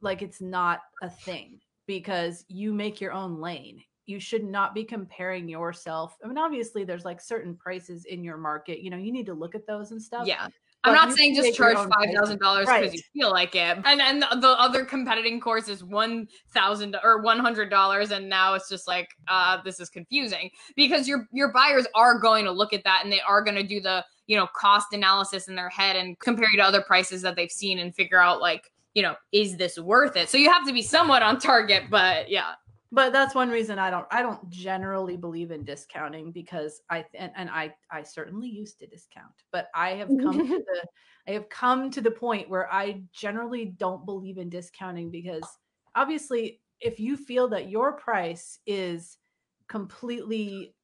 [0.00, 3.82] like it's not a thing because you make your own lane.
[4.06, 8.36] You should not be comparing yourself i mean obviously there's like certain prices in your
[8.36, 10.46] market you know you need to look at those and stuff yeah
[10.86, 14.22] I'm not saying just charge five thousand dollars because you feel like it, and and
[14.22, 18.86] the other competing course is one thousand or one hundred dollars, and now it's just
[18.86, 20.50] like uh, this is confusing.
[20.76, 23.66] Because your your buyers are going to look at that and they are going to
[23.66, 27.22] do the you know cost analysis in their head and compare you to other prices
[27.22, 30.28] that they've seen and figure out like you know is this worth it.
[30.28, 32.52] So you have to be somewhat on target, but yeah
[32.92, 37.32] but that's one reason I don't I don't generally believe in discounting because I and,
[37.34, 40.86] and I I certainly used to discount, but I have come to the
[41.28, 45.44] I have come to the point where I generally don't believe in discounting because
[45.94, 49.18] obviously if you feel that your price is
[49.68, 50.74] completely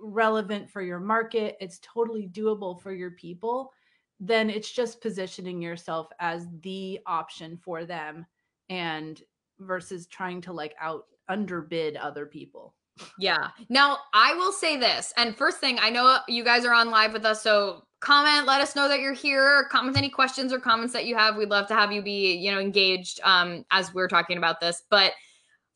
[0.00, 3.70] relevant for your market, it's totally doable for your people,
[4.18, 8.24] then it's just positioning yourself as the option for them
[8.68, 9.22] and
[9.58, 12.74] versus trying to like out underbid other people.
[13.18, 13.48] Yeah.
[13.68, 15.14] Now, I will say this.
[15.16, 18.60] And first thing, I know you guys are on live with us, so comment, let
[18.60, 19.68] us know that you're here.
[19.70, 21.36] Comment any questions or comments that you have.
[21.36, 24.82] We'd love to have you be, you know, engaged um as we're talking about this.
[24.90, 25.12] But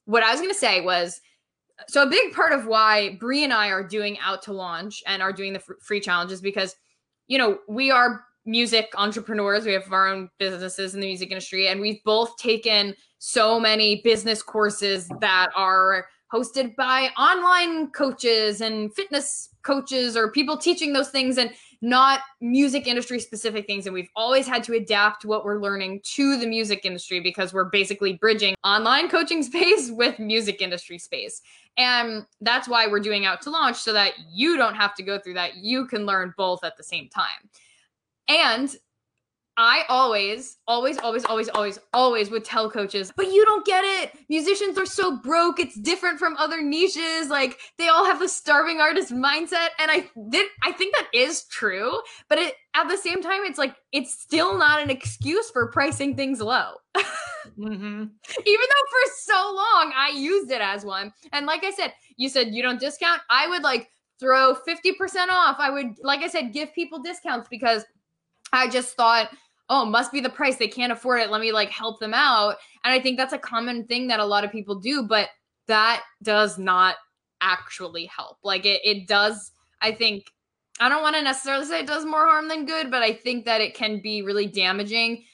[0.05, 1.21] what I was going to say was
[1.89, 5.23] so a big part of why Bree and I are doing out to launch and
[5.23, 6.77] are doing the free challenges because
[7.27, 9.65] you know, we are music entrepreneurs.
[9.65, 14.03] We have our own businesses in the music industry, and we've both taken so many
[14.03, 21.11] business courses that are hosted by online coaches and fitness coaches or people teaching those
[21.11, 23.87] things and not music industry specific things.
[23.87, 27.71] And we've always had to adapt what we're learning to the music industry because we're
[27.71, 31.43] basically bridging online coaching space with music industry space.
[31.77, 35.19] And that's why we're doing out to launch so that you don't have to go
[35.19, 35.57] through that.
[35.57, 37.51] You can learn both at the same time.
[38.29, 38.75] And
[39.57, 44.13] I always, always, always, always, always, always would tell coaches, but you don't get it.
[44.29, 45.61] Musicians are so broke.
[45.61, 47.29] It's different from other niches.
[47.29, 49.69] Like they all have the starving artist mindset.
[49.79, 52.01] And I did, I think that is true.
[52.29, 56.17] But it, at the same time, it's like, it's still not an excuse for pricing
[56.17, 56.73] things low.
[56.97, 57.63] mm-hmm.
[57.63, 61.13] Even though for so long I used it as one.
[61.33, 63.21] And like I said, you said you don't discount.
[63.31, 65.57] I would like throw 50% off.
[65.59, 67.85] I would, like I said, give people discounts because
[68.55, 69.31] I just thought,
[69.69, 70.57] oh, must be the price.
[70.57, 71.31] They can't afford it.
[71.31, 72.57] Let me like help them out.
[72.85, 75.29] And I think that's a common thing that a lot of people do, but
[75.67, 76.97] that does not
[77.41, 78.39] actually help.
[78.43, 80.31] Like it, it does, I think,
[80.81, 83.45] I don't want to necessarily say it does more harm than good, but I think
[83.45, 85.25] that it can be really damaging.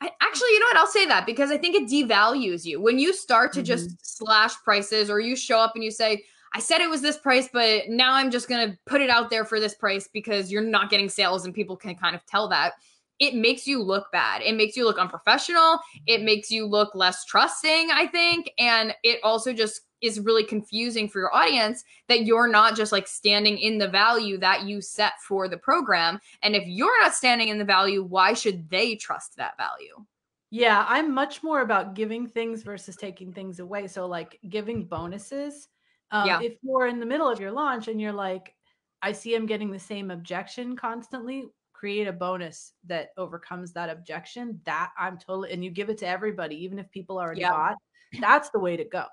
[0.00, 0.76] I, actually, you know what?
[0.76, 3.66] I'll say that because I think it devalues you when you start to mm-hmm.
[3.66, 7.18] just slash prices or you show up and you say, I said it was this
[7.18, 10.50] price, but now I'm just going to put it out there for this price because
[10.50, 12.74] you're not getting sales and people can kind of tell that.
[13.18, 14.42] It makes you look bad.
[14.42, 15.80] It makes you look unprofessional.
[16.06, 18.50] It makes you look less trusting, I think.
[18.58, 23.08] And it also just is really confusing for your audience that you're not just like
[23.08, 26.20] standing in the value that you set for the program.
[26.42, 30.04] And if you're not standing in the value, why should they trust that value?
[30.50, 33.86] Yeah, I'm much more about giving things versus taking things away.
[33.86, 35.68] So, like giving bonuses
[36.10, 36.40] um, yeah.
[36.40, 38.54] If you're in the middle of your launch and you're like,
[39.02, 44.60] I see I'm getting the same objection constantly, create a bonus that overcomes that objection.
[44.64, 47.50] That I'm totally, and you give it to everybody, even if people already yeah.
[47.50, 47.76] bought.
[48.20, 49.04] That's the way to go.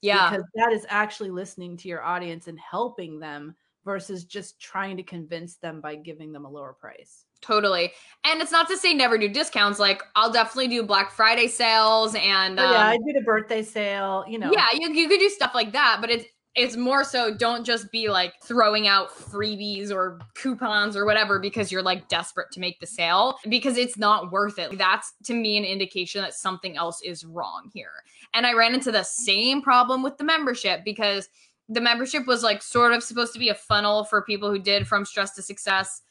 [0.00, 0.30] Yeah.
[0.30, 5.02] Because that is actually listening to your audience and helping them versus just trying to
[5.02, 7.24] convince them by giving them a lower price.
[7.40, 7.92] Totally.
[8.24, 9.78] And it's not to say never do discounts.
[9.78, 14.24] Like I'll definitely do Black Friday sales and um, yeah, I did a birthday sale,
[14.26, 14.50] you know.
[14.50, 17.90] Yeah, you, you could do stuff like that, but it's it's more so don't just
[17.90, 22.78] be like throwing out freebies or coupons or whatever because you're like desperate to make
[22.78, 24.78] the sale because it's not worth it.
[24.78, 27.90] That's to me an indication that something else is wrong here.
[28.34, 31.28] And I ran into the same problem with the membership because
[31.68, 34.86] the membership was like sort of supposed to be a funnel for people who did
[34.86, 36.02] from stress to success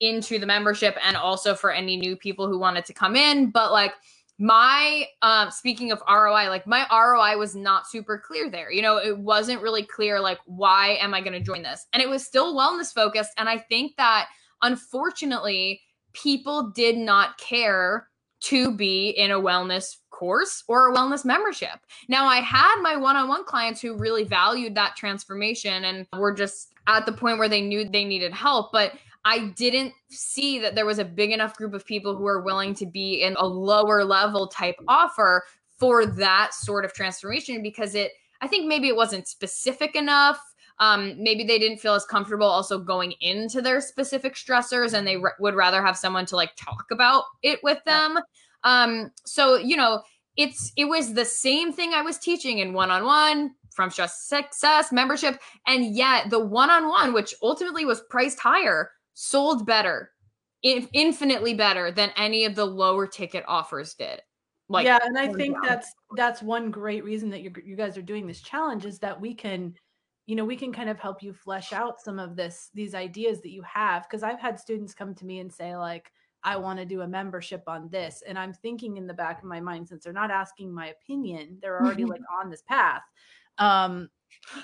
[0.00, 3.50] into the membership and also for any new people who wanted to come in.
[3.50, 3.92] But like,
[4.40, 8.96] my um speaking of ROI like my ROI was not super clear there you know
[8.96, 12.24] it wasn't really clear like why am I going to join this and it was
[12.24, 14.28] still wellness focused and I think that
[14.62, 15.82] unfortunately
[16.14, 18.08] people did not care
[18.40, 21.78] to be in a wellness course or a wellness membership.
[22.08, 27.04] Now I had my one-on-one clients who really valued that transformation and were just at
[27.04, 28.92] the point where they knew they needed help but
[29.24, 32.74] I didn't see that there was a big enough group of people who are willing
[32.76, 35.44] to be in a lower level type offer
[35.78, 40.40] for that sort of transformation because it, I think maybe it wasn't specific enough.
[40.78, 45.18] Um, maybe they didn't feel as comfortable also going into their specific stressors and they
[45.18, 48.18] re- would rather have someone to like talk about it with them.
[48.64, 50.02] Um, so, you know,
[50.36, 55.38] it's it was the same thing I was teaching in one-on-one from stress success membership
[55.66, 60.10] and yet the one-on-one which ultimately was priced higher sold better,
[60.62, 64.20] infinitely better than any of the lower ticket offers did.
[64.70, 65.66] Like yeah, and I think down.
[65.66, 69.20] that's that's one great reason that you you guys are doing this challenge is that
[69.20, 69.74] we can
[70.26, 73.40] you know we can kind of help you flesh out some of this these ideas
[73.40, 76.12] that you have because I've had students come to me and say like
[76.44, 79.44] I want to do a membership on this and I'm thinking in the back of
[79.44, 83.02] my mind since they're not asking my opinion they're already like on this path
[83.58, 84.08] um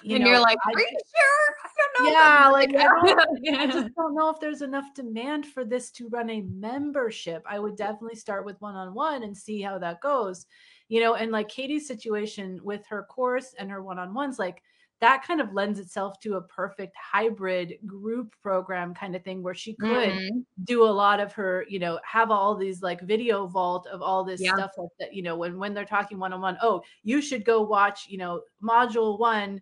[0.03, 1.57] you and know, you're like, are I, you sure?
[1.65, 2.11] I don't know.
[2.11, 6.09] Yeah, like I, don't, I just don't know if there's enough demand for this to
[6.09, 7.45] run a membership.
[7.49, 10.47] I would definitely start with one on one and see how that goes.
[10.89, 14.63] You know, and like Katie's situation with her course and her one on ones, like
[15.01, 19.55] that kind of lends itself to a perfect hybrid group program kind of thing where
[19.55, 20.39] she could mm-hmm.
[20.65, 24.25] do a lot of her you know have all these like video vault of all
[24.25, 24.55] this yeah.
[24.55, 28.07] stuff like that you know when when they're talking one-on-one oh you should go watch
[28.09, 29.61] you know module one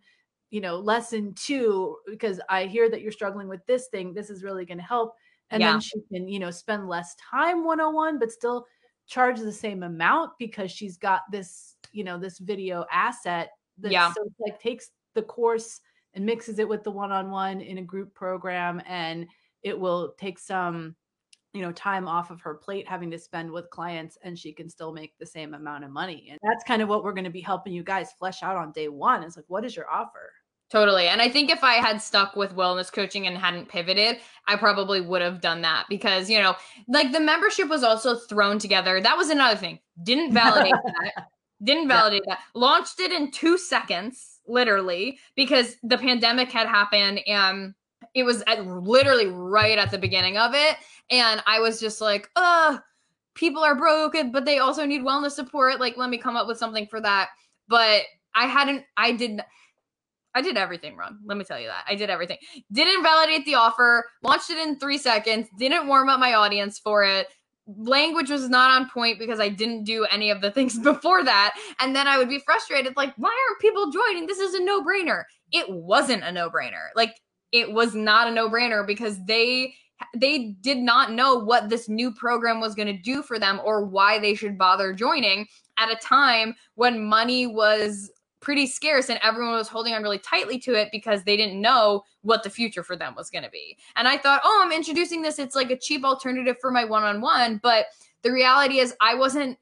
[0.51, 4.44] you know lesson two because i hear that you're struggling with this thing this is
[4.44, 5.14] really going to help
[5.51, 5.73] and yeah.
[5.73, 8.66] then she can you know spend less time one-on-one but still
[9.07, 14.12] charge the same amount because she's got this you know this video asset that yeah.
[14.12, 15.81] so like takes the course
[16.14, 19.27] and mixes it with the one-on-one in a group program and
[19.62, 20.94] it will take some
[21.53, 24.68] you know time off of her plate having to spend with clients and she can
[24.68, 27.31] still make the same amount of money and that's kind of what we're going to
[27.31, 30.33] be helping you guys flesh out on day one is like what is your offer
[30.70, 31.07] Totally.
[31.09, 34.16] And I think if I had stuck with wellness coaching and hadn't pivoted,
[34.48, 36.57] I probably would have done that because, you know,
[36.88, 39.00] like the membership was also thrown together.
[39.00, 39.79] That was another thing.
[40.03, 41.29] Didn't validate that.
[41.62, 42.37] Didn't validate yeah.
[42.37, 42.59] that.
[42.59, 47.74] Launched it in two seconds literally, because the pandemic had happened and
[48.14, 50.76] it was at, literally right at the beginning of it.
[51.11, 52.78] And I was just like, uh,
[53.35, 55.80] people are broken, but they also need wellness support.
[55.80, 57.30] Like, let me come up with something for that.
[57.68, 58.02] But
[58.35, 59.42] I hadn't, I didn't.
[60.37, 61.18] I did everything wrong.
[61.24, 61.85] Let me tell you that.
[61.88, 62.38] I did everything.
[62.72, 67.04] Didn't validate the offer, launched it in three seconds, didn't warm up my audience for
[67.04, 67.28] it,
[67.66, 71.57] language was not on point because I didn't do any of the things before that.
[71.81, 74.27] And then I would be frustrated, like, why aren't people joining?
[74.27, 75.24] This is a no brainer.
[75.53, 76.88] It wasn't a no brainer.
[76.94, 77.14] Like,
[77.53, 79.74] it was not a no brainer because they
[80.16, 83.85] they did not know what this new program was going to do for them or
[83.85, 85.46] why they should bother joining
[85.79, 88.11] at a time when money was
[88.44, 92.04] pretty scarce and everyone was holding on really tightly to it because they didn't know
[92.22, 93.76] what the future for them was going to be.
[93.96, 95.38] And I thought, oh, I'm introducing this.
[95.38, 97.59] It's like a cheap alternative for my one on one.
[97.62, 97.87] But
[98.22, 99.59] the reality is I wasn't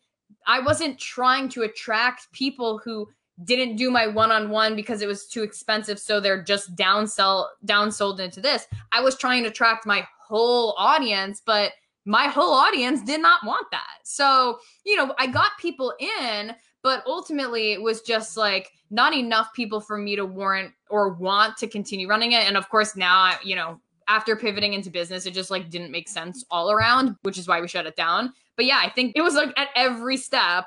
[0.46, 3.08] I wasn't trying to attract people who
[3.44, 8.40] didn't do my one-on-one because it was too expensive so they're just downsell downsold into
[8.40, 11.72] this i was trying to attract my whole audience but
[12.04, 17.02] my whole audience did not want that so you know i got people in but
[17.06, 21.66] ultimately it was just like not enough people for me to warrant or want to
[21.66, 25.32] continue running it and of course now I, you know after pivoting into business it
[25.32, 28.66] just like didn't make sense all around which is why we shut it down but
[28.66, 30.66] yeah i think it was like at every step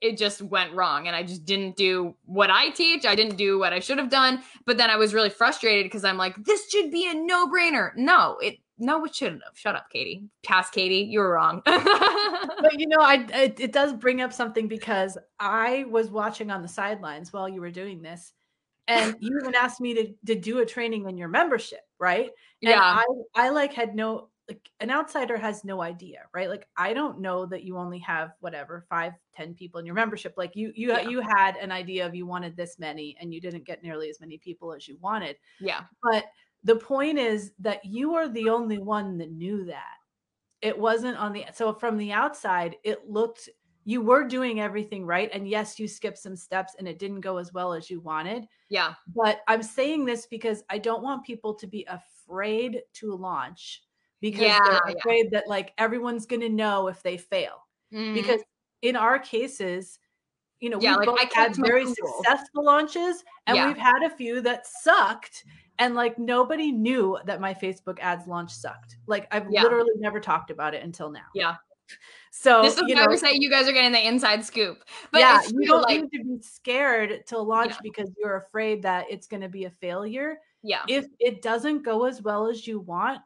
[0.00, 3.06] it just went wrong and I just didn't do what I teach.
[3.06, 4.42] I didn't do what I should have done.
[4.66, 7.96] But then I was really frustrated because I'm like, this should be a no-brainer.
[7.96, 9.56] No, it no, it shouldn't have.
[9.56, 10.24] Shut up, Katie.
[10.44, 11.62] Pass, Katie, you were wrong.
[11.64, 16.62] but you know, I it, it does bring up something because I was watching on
[16.62, 18.32] the sidelines while you were doing this,
[18.88, 22.30] and you even asked me to to do a training in your membership, right?
[22.62, 22.80] And yeah.
[22.80, 27.20] I I like had no like an outsider has no idea right like i don't
[27.20, 30.88] know that you only have whatever five ten people in your membership like you you
[30.88, 31.08] yeah.
[31.08, 34.20] you had an idea of you wanted this many and you didn't get nearly as
[34.20, 36.26] many people as you wanted yeah but
[36.66, 39.94] the point is that you are the only one that knew that
[40.62, 43.48] it wasn't on the so from the outside it looked
[43.84, 47.36] you were doing everything right and yes you skipped some steps and it didn't go
[47.36, 51.54] as well as you wanted yeah but i'm saying this because i don't want people
[51.54, 53.82] to be afraid to launch
[54.20, 55.40] because yeah, they're afraid yeah.
[55.40, 57.66] that like everyone's going to know if they fail.
[57.92, 58.14] Mm-hmm.
[58.14, 58.40] Because
[58.82, 59.98] in our cases,
[60.60, 61.94] you know, yeah, we've like, both had very cool.
[61.94, 65.44] successful launches and we've had a few that sucked.
[65.78, 68.96] And like nobody knew that my Facebook ads launch sucked.
[69.06, 69.62] Like I've yeah.
[69.62, 71.26] literally never talked about it until now.
[71.34, 71.56] Yeah.
[72.32, 74.84] So this is you know, say you guys are getting the inside scoop.
[75.10, 77.78] But yeah, you don't like, need to be scared to launch yeah.
[77.82, 80.36] because you're afraid that it's going to be a failure.
[80.62, 80.82] Yeah.
[80.86, 83.22] If it doesn't go as well as you want,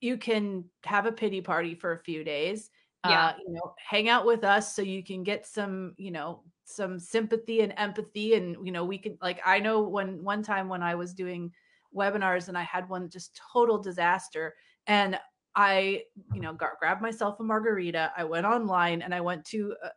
[0.00, 2.70] you can have a pity party for a few days.
[3.04, 3.28] Yeah.
[3.28, 6.98] Uh, you know, hang out with us so you can get some, you know, some
[6.98, 8.34] sympathy and empathy.
[8.34, 11.52] And, you know, we can like I know when one time when I was doing
[11.94, 14.54] webinars and I had one just total disaster.
[14.86, 15.18] And
[15.56, 18.12] I, you know, got, grabbed myself a margarita.
[18.16, 19.90] I went online and I went to a,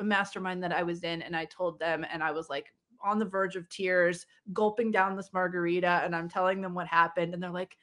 [0.00, 2.66] a, mastermind that I was in and I told them, and I was like
[3.02, 6.02] on the verge of tears, gulping down this margarita.
[6.04, 7.32] And I'm telling them what happened.
[7.32, 7.76] And they're like,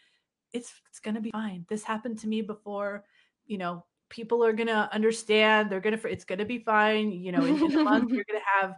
[0.51, 1.65] it's it's going to be fine.
[1.69, 3.05] This happened to me before.
[3.45, 5.71] You know, people are going to understand.
[5.71, 7.11] They're going to it's going to be fine.
[7.11, 8.75] You know, in, in a month you're going to have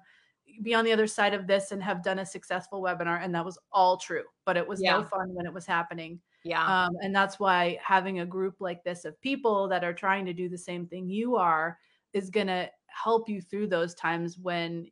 [0.62, 3.44] be on the other side of this and have done a successful webinar and that
[3.44, 4.92] was all true but it was yeah.
[4.92, 8.84] no fun when it was happening yeah um, and that's why having a group like
[8.84, 11.80] this of people that are trying to do the same thing you are
[12.14, 14.86] is going to help you through those times when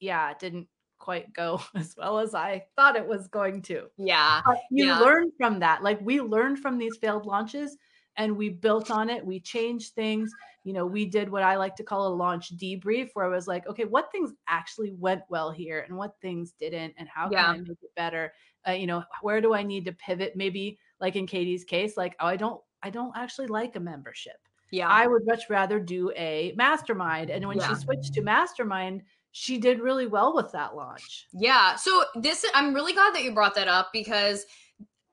[0.00, 0.66] yeah it didn't
[0.98, 3.88] quite go as well as I thought it was going to.
[3.98, 4.40] Yeah.
[4.44, 5.00] But you yeah.
[5.00, 5.82] learn from that.
[5.82, 7.76] Like we learned from these failed launches
[8.16, 9.24] and we built on it.
[9.24, 10.32] We changed things.
[10.64, 13.46] You know, we did what I like to call a launch debrief where I was
[13.46, 17.46] like, okay, what things actually went well here and what things didn't and how yeah.
[17.46, 18.32] can I make it better?
[18.66, 20.34] Uh, you know, where do I need to pivot?
[20.36, 24.36] Maybe like in Katie's case, like, oh, I don't I don't actually like a membership.
[24.70, 24.88] Yeah.
[24.88, 27.30] I would much rather do a mastermind.
[27.30, 27.68] And when yeah.
[27.68, 31.26] she switched to mastermind, she did really well with that launch.
[31.32, 31.76] Yeah.
[31.76, 34.46] So this I'm really glad that you brought that up because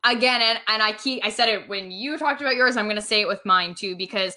[0.03, 3.01] again and, and I keep I said it when you talked about yours, I'm gonna
[3.01, 4.35] say it with mine too, because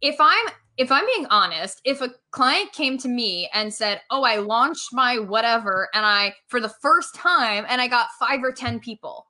[0.00, 4.22] if I'm if I'm being honest, if a client came to me and said, "Oh,
[4.22, 8.52] I launched my whatever and I for the first time and I got 5 or
[8.52, 9.26] 10 people."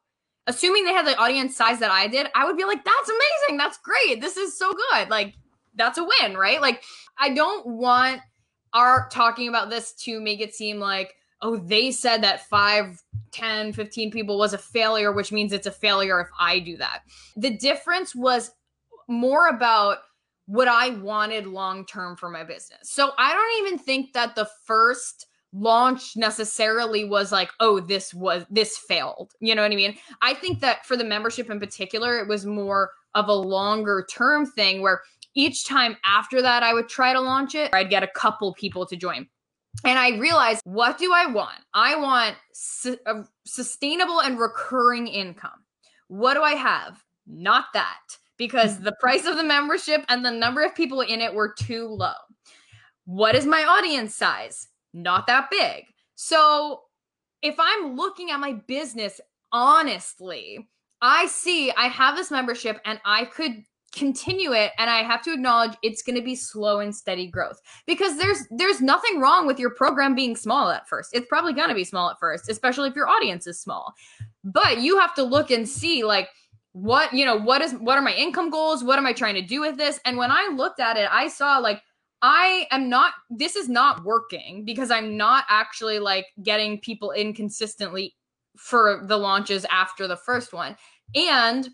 [0.47, 3.59] Assuming they had the audience size that I did, I would be like, "That's amazing.
[3.59, 4.21] That's great.
[4.21, 5.35] This is so good." Like
[5.75, 6.61] that's a win, right?
[6.61, 6.83] Like
[7.19, 8.21] I don't want
[8.75, 13.73] our talking about this to make it seem like, oh, they said that 5, 10,
[13.73, 17.01] 15 people was a failure, which means it's a failure if I do that.
[17.37, 18.51] The difference was
[19.09, 19.99] more about
[20.47, 22.91] what I wanted long term for my business.
[22.91, 28.45] So I don't even think that the first launch necessarily was like oh this was
[28.51, 32.19] this failed you know what i mean i think that for the membership in particular
[32.19, 35.01] it was more of a longer term thing where
[35.39, 38.85] each time after that I would try to launch it, I'd get a couple people
[38.87, 39.29] to join.
[39.85, 41.59] And I realized, what do I want?
[41.73, 42.99] I want su-
[43.47, 45.65] sustainable and recurring income.
[46.09, 47.03] What do I have?
[47.27, 48.01] Not that,
[48.37, 48.85] because mm-hmm.
[48.85, 52.13] the price of the membership and the number of people in it were too low.
[53.05, 54.69] What is my audience size?
[54.93, 55.85] Not that big.
[56.15, 56.83] So
[57.43, 59.21] if I'm looking at my business
[59.53, 60.69] honestly,
[61.01, 63.63] I see I have this membership and I could
[63.93, 67.61] continue it and i have to acknowledge it's going to be slow and steady growth.
[67.87, 71.11] Because there's there's nothing wrong with your program being small at first.
[71.15, 73.95] It's probably going to be small at first especially if your audience is small.
[74.45, 76.29] But you have to look and see like
[76.73, 78.85] what you know what is what are my income goals?
[78.85, 80.01] What am i trying to do with this?
[80.05, 81.83] And when i looked at it i saw like
[82.21, 87.33] i am not this is not working because i'm not actually like getting people in
[87.33, 88.15] consistently
[88.59, 90.77] for the launches after the first one.
[91.15, 91.69] And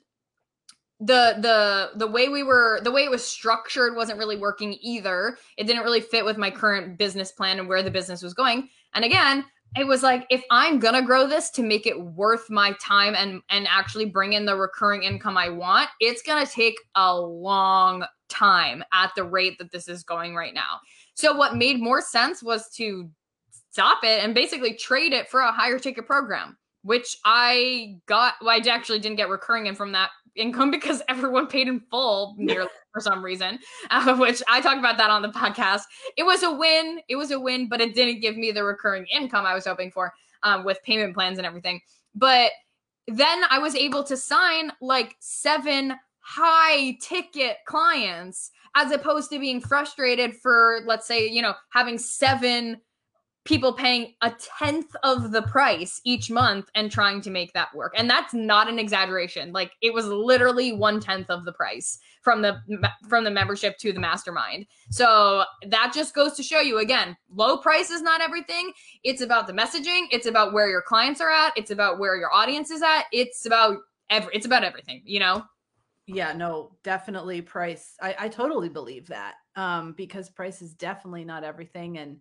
[1.07, 5.37] the the the way we were the way it was structured wasn't really working either.
[5.57, 8.69] It didn't really fit with my current business plan and where the business was going.
[8.95, 9.45] And again
[9.77, 13.43] it was like if i'm gonna grow this to make it worth my time and
[13.51, 18.83] and actually bring in the recurring income i want it's gonna take a long time
[18.93, 20.81] at the rate that this is going right now.
[21.15, 23.09] So what made more sense was to
[23.71, 28.51] stop it and basically trade it for a higher ticket program which i got well,
[28.51, 32.69] i actually didn't get recurring in from that income because everyone paid in full nearly
[32.93, 33.59] for some reason,
[33.91, 35.83] uh, which I talked about that on the podcast.
[36.17, 37.01] It was a win.
[37.09, 39.91] It was a win, but it didn't give me the recurring income I was hoping
[39.91, 40.13] for
[40.43, 41.81] um, with payment plans and everything.
[42.15, 42.53] But
[43.09, 49.61] then I was able to sign like seven high ticket clients as opposed to being
[49.61, 52.81] frustrated for, let's say, you know, having seven
[53.45, 57.93] people paying a tenth of the price each month and trying to make that work.
[57.97, 59.53] And that's not an exaggeration.
[59.53, 62.57] Like it was literally one tenth of the price from the
[63.09, 64.67] from the membership to the mastermind.
[64.91, 68.73] So that just goes to show you again, low price is not everything.
[69.03, 70.07] It's about the messaging.
[70.11, 71.53] It's about where your clients are at.
[71.57, 73.05] It's about where your audience is at.
[73.13, 73.77] It's about
[74.09, 74.35] every.
[74.35, 75.03] It's about everything.
[75.05, 75.45] You know.
[76.07, 76.33] Yeah.
[76.33, 76.73] No.
[76.83, 77.95] Definitely price.
[78.01, 82.19] I, I totally believe that um, because price is definitely not everything and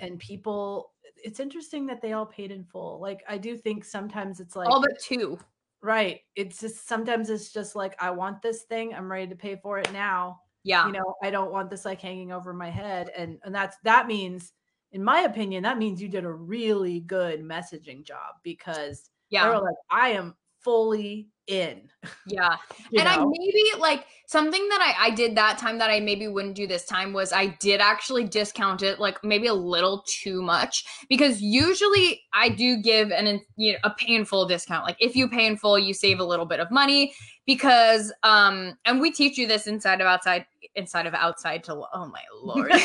[0.00, 4.40] and people it's interesting that they all paid in full like i do think sometimes
[4.40, 5.38] it's like all but two.
[5.82, 9.56] Right it's just sometimes it's just like i want this thing i'm ready to pay
[9.56, 10.86] for it now yeah.
[10.86, 14.06] you know i don't want this like hanging over my head and and that's that
[14.06, 14.52] means
[14.92, 19.48] in my opinion that means you did a really good messaging job because yeah.
[19.48, 20.34] like i am
[20.66, 21.88] fully in.
[22.26, 22.56] Yeah.
[22.98, 23.04] and know?
[23.04, 26.66] I maybe like something that I, I did that time that I maybe wouldn't do
[26.66, 31.40] this time was I did actually discount it like maybe a little too much because
[31.40, 34.84] usually I do give an you know a painful discount.
[34.84, 37.14] Like if you pay in full, you save a little bit of money
[37.46, 42.06] because um and we teach you this inside of outside inside of outside to oh
[42.06, 42.72] my lord.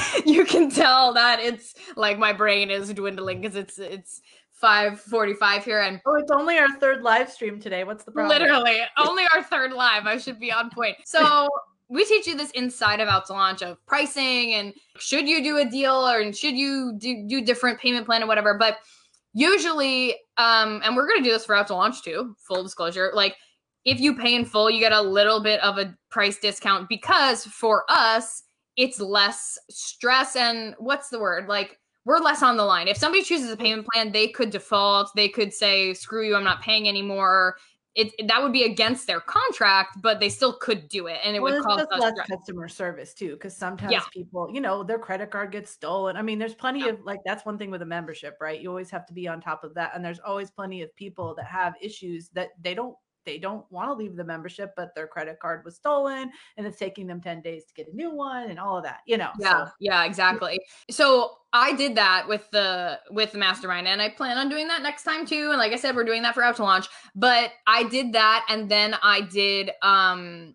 [0.26, 4.20] you can tell that it's like my brain is dwindling because it's it's
[4.62, 7.84] 5:45 here and Oh, it's only our third live stream today.
[7.84, 8.38] What's the problem?
[8.38, 10.06] Literally, only our third live.
[10.06, 10.96] I should be on point.
[11.04, 11.48] So,
[11.88, 15.58] we teach you this inside of out to launch of pricing and should you do
[15.58, 18.78] a deal or should you do, do different payment plan or whatever, but
[19.34, 23.10] usually um and we're going to do this for out to launch too, full disclosure.
[23.14, 23.36] Like
[23.84, 27.44] if you pay in full, you get a little bit of a price discount because
[27.44, 28.42] for us
[28.76, 31.46] it's less stress and what's the word?
[31.46, 32.88] Like we're less on the line.
[32.88, 35.10] If somebody chooses a payment plan, they could default.
[35.14, 37.56] They could say, "Screw you, I'm not paying anymore."
[37.94, 41.42] It, that would be against their contract, but they still could do it, and it
[41.42, 42.26] well, would cause less stress.
[42.26, 43.32] customer service too.
[43.32, 44.00] Because sometimes yeah.
[44.12, 46.16] people, you know, their credit card gets stolen.
[46.16, 46.88] I mean, there's plenty yeah.
[46.88, 48.60] of like that's one thing with a membership, right?
[48.60, 51.34] You always have to be on top of that, and there's always plenty of people
[51.36, 55.06] that have issues that they don't they don't want to leave the membership, but their
[55.06, 58.50] credit card was stolen and it's taking them 10 days to get a new one
[58.50, 59.30] and all of that, you know.
[59.38, 59.70] Yeah, so.
[59.80, 60.60] yeah, exactly.
[60.90, 64.82] So I did that with the with the mastermind and I plan on doing that
[64.82, 65.50] next time too.
[65.50, 66.88] And like I said, we're doing that for out to launch.
[67.14, 70.54] But I did that and then I did um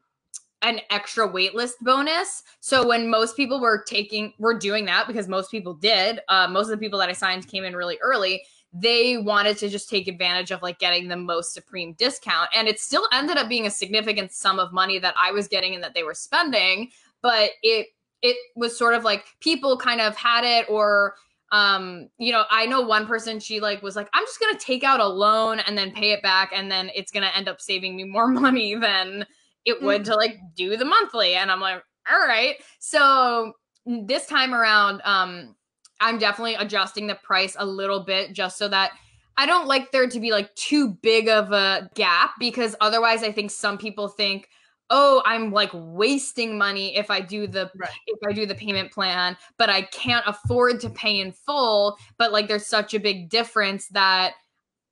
[0.63, 2.43] an extra waitlist bonus.
[2.61, 6.65] So when most people were taking were doing that because most people did, uh, most
[6.65, 8.41] of the people that I signed came in really early
[8.73, 12.49] they wanted to just take advantage of like getting the most supreme discount.
[12.55, 15.73] And it still ended up being a significant sum of money that i was getting
[15.73, 16.89] and that they were spending
[17.21, 17.87] but it
[18.21, 21.15] it was sort of like people kind of had it or
[21.51, 24.83] um you know i know one person she like was like i'm just gonna take
[24.83, 27.95] out a loan and then pay it back and then it's gonna end up saving
[27.95, 29.25] me more money than
[29.65, 31.35] it would to like do the monthly.
[31.35, 32.55] And i'm like all right.
[32.79, 33.53] So
[33.85, 35.55] this time around um
[35.99, 38.91] I'm definitely adjusting the price a little bit just so that
[39.37, 43.31] I don't like there to be like too big of a gap because otherwise I
[43.31, 44.49] think some people think
[44.89, 47.89] oh i'm like wasting money if i do the right.
[48.07, 52.31] if i do the payment plan but i can't afford to pay in full but
[52.31, 54.33] like there's such a big difference that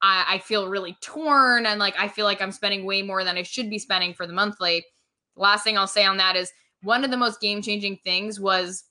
[0.02, 3.38] I, I feel really torn and like i feel like i'm spending way more than
[3.38, 4.86] i should be spending for the monthly
[5.36, 6.52] last thing i'll say on that is
[6.82, 8.84] one of the most game changing things was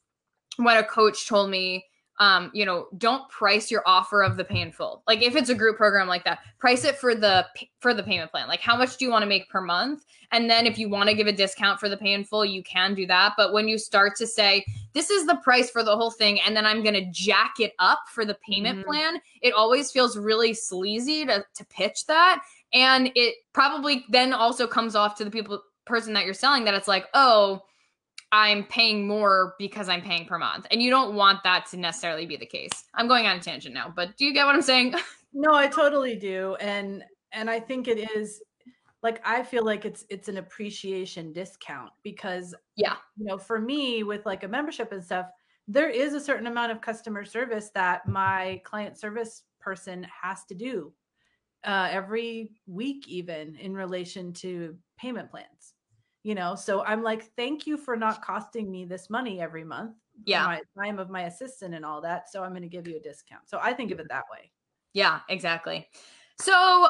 [0.57, 1.85] when a coach told me
[2.21, 5.03] um, you know, don't price your offer of the pay in full.
[5.07, 7.47] Like if it's a group program like that, price it for the
[7.81, 8.47] for the payment plan.
[8.47, 10.05] Like how much do you want to make per month?
[10.31, 12.63] And then if you want to give a discount for the pay in full, you
[12.63, 13.35] can do that.
[13.37, 16.57] But when you start to say this is the price for the whole thing, and
[16.57, 18.91] then I'm going to jack it up for the payment mm-hmm.
[18.91, 22.43] plan, it always feels really sleazy to to pitch that,
[22.73, 26.73] and it probably then also comes off to the people person that you're selling that
[26.73, 27.61] it's like oh
[28.35, 30.67] I'm paying more because I'm paying per month.
[30.73, 32.73] And you don't want that to necessarily be the case.
[32.93, 34.97] I'm going on a tangent now, but do you get what I'm saying?
[35.33, 36.57] no, I totally do.
[36.57, 38.43] And and I think it is
[39.05, 44.03] like I feel like it's it's an appreciation discount because yeah, you know, for me
[44.03, 45.27] with like a membership and stuff,
[45.69, 50.57] there is a certain amount of customer service that my client service person has to
[50.57, 50.93] do
[51.63, 55.74] uh, every week, even in relation to payment plans
[56.25, 59.95] you know so i'm like thank you for not costing me this money every month
[60.25, 62.97] yeah my time of my assistant and all that so i'm going to give you
[62.97, 64.51] a discount so i think of it that way
[64.93, 65.87] yeah exactly
[66.41, 66.89] so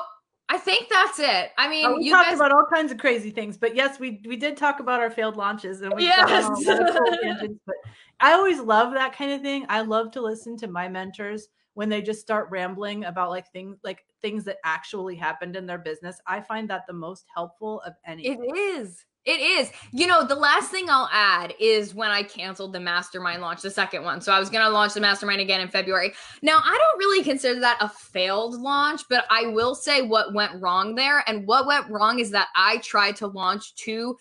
[0.49, 1.53] I think that's it.
[1.57, 2.37] I uh, mean, oh, we talked guys...
[2.37, 5.37] about all kinds of crazy things, but yes, we we did talk about our failed
[5.37, 6.47] launches and we yes.
[7.22, 7.76] tangents, but
[8.20, 9.64] I always love that kind of thing.
[9.68, 13.78] I love to listen to my mentors when they just start rambling about like things
[13.82, 16.20] like things that actually happened in their business.
[16.26, 18.26] I find that the most helpful of any.
[18.26, 19.05] It is.
[19.25, 19.70] It is.
[19.93, 23.70] You know, the last thing I'll add is when I canceled the mastermind launch, the
[23.70, 24.20] second one.
[24.20, 26.12] So I was going to launch the mastermind again in February.
[26.43, 30.61] Now, I don't really consider that a failed launch, but I will say what went
[30.61, 31.25] wrong there.
[31.27, 34.18] And what went wrong is that I tried to launch two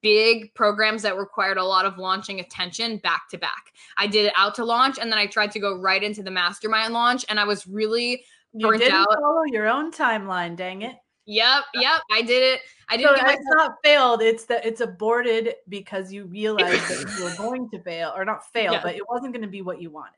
[0.00, 3.72] big programs that required a lot of launching attention back to back.
[3.98, 6.30] I did it out to launch and then I tried to go right into the
[6.30, 9.18] mastermind launch and I was really burnt you didn't out.
[9.20, 10.96] Follow your own timeline, dang it.
[11.26, 12.00] Yep, yep.
[12.12, 12.60] I did it.
[12.88, 13.18] I didn't.
[13.18, 14.22] So it's not failed.
[14.22, 18.46] It's that it's aborted because you realized that you were going to fail, or not
[18.52, 18.82] fail, yes.
[18.82, 20.14] but it wasn't going to be what you wanted.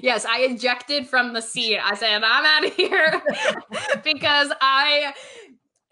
[0.00, 1.78] Yes, I ejected from the seat.
[1.78, 3.22] I said, "I'm out of here,"
[4.04, 5.14] because I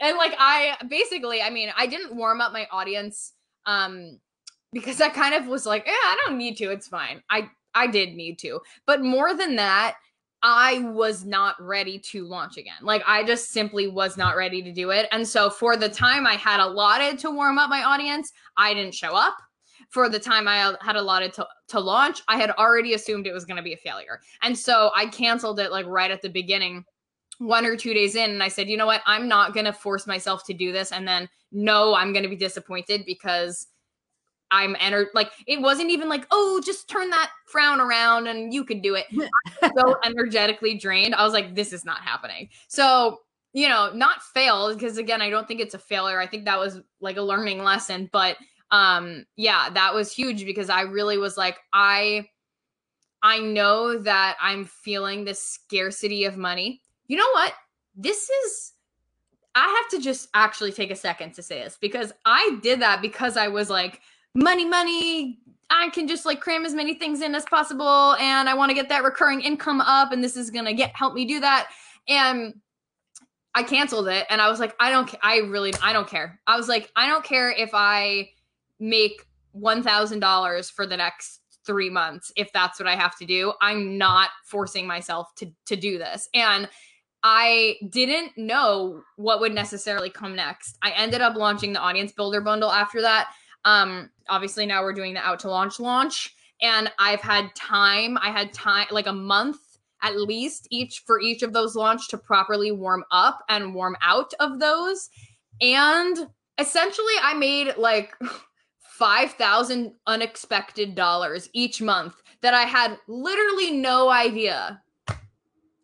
[0.00, 3.32] and like I basically, I mean, I didn't warm up my audience
[3.66, 4.18] um
[4.72, 6.72] because I kind of was like, "Yeah, I don't need to.
[6.72, 9.96] It's fine." I I did need to, but more than that
[10.48, 12.76] I was not ready to launch again.
[12.80, 15.08] Like I just simply was not ready to do it.
[15.10, 18.94] And so for the time I had allotted to warm up my audience, I didn't
[18.94, 19.36] show up.
[19.90, 23.44] For the time I had allotted to, to launch, I had already assumed it was
[23.44, 24.20] going to be a failure.
[24.40, 26.84] And so I canceled it like right at the beginning,
[27.38, 28.30] one or two days in.
[28.30, 29.02] And I said, you know what?
[29.04, 30.92] I'm not going to force myself to do this.
[30.92, 33.66] And then no, I'm going to be disappointed because
[34.50, 38.64] I'm entered like it wasn't even like, oh, just turn that frown around and you
[38.64, 39.06] could do it.
[39.76, 41.14] so energetically drained.
[41.14, 42.48] I was like, this is not happening.
[42.68, 43.20] So,
[43.52, 46.20] you know, not fail, because again, I don't think it's a failure.
[46.20, 48.08] I think that was like a learning lesson.
[48.12, 48.36] But
[48.70, 52.28] um, yeah, that was huge because I really was like, I
[53.22, 56.82] I know that I'm feeling the scarcity of money.
[57.08, 57.54] You know what?
[57.96, 58.72] This is
[59.54, 63.00] I have to just actually take a second to say this because I did that
[63.00, 64.02] because I was like,
[64.36, 65.38] money, money.
[65.70, 68.74] I can just like cram as many things in as possible and I want to
[68.74, 71.68] get that recurring income up and this is to get help me do that.
[72.06, 72.54] And
[73.54, 76.38] I canceled it and I was like I don't I really I don't care.
[76.46, 78.28] I was like I don't care if I
[78.78, 79.26] make
[79.56, 83.54] $1000 for the next 3 months if that's what I have to do.
[83.60, 86.28] I'm not forcing myself to to do this.
[86.32, 86.68] And
[87.24, 90.76] I didn't know what would necessarily come next.
[90.82, 93.30] I ended up launching the audience builder bundle after that
[93.66, 98.16] um, obviously now we're doing the out to launch launch, and I've had time.
[98.22, 99.58] I had time like a month
[100.02, 104.32] at least each for each of those launch to properly warm up and warm out
[104.40, 105.10] of those.
[105.60, 108.14] And essentially, I made like
[108.78, 114.80] 5,000 unexpected dollars each month that I had literally no idea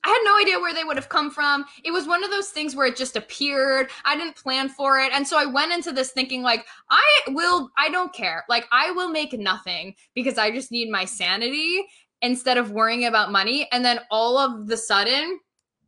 [0.04, 1.64] I had no idea where they would have come from.
[1.84, 3.88] It was one of those things where it just appeared.
[4.04, 5.12] I didn't plan for it.
[5.12, 8.44] And so I went into this thinking like, I will I don't care.
[8.48, 11.84] Like I will make nothing because I just need my sanity
[12.20, 13.68] instead of worrying about money.
[13.70, 15.38] And then all of the sudden,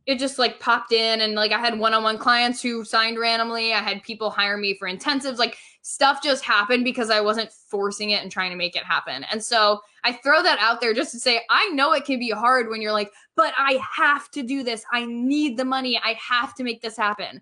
[0.05, 3.73] it just like popped in and like I had one-on-one clients who signed randomly.
[3.73, 5.39] I had people hire me for intensives.
[5.39, 5.57] Like
[5.87, 9.23] stuff just happened because I wasn't forcing it and trying to make it happen.
[9.31, 12.31] And so I throw that out there just to say I know it can be
[12.31, 14.83] hard when you're like, but I have to do this.
[14.91, 16.01] I need the money.
[16.03, 17.39] I have to make this happen.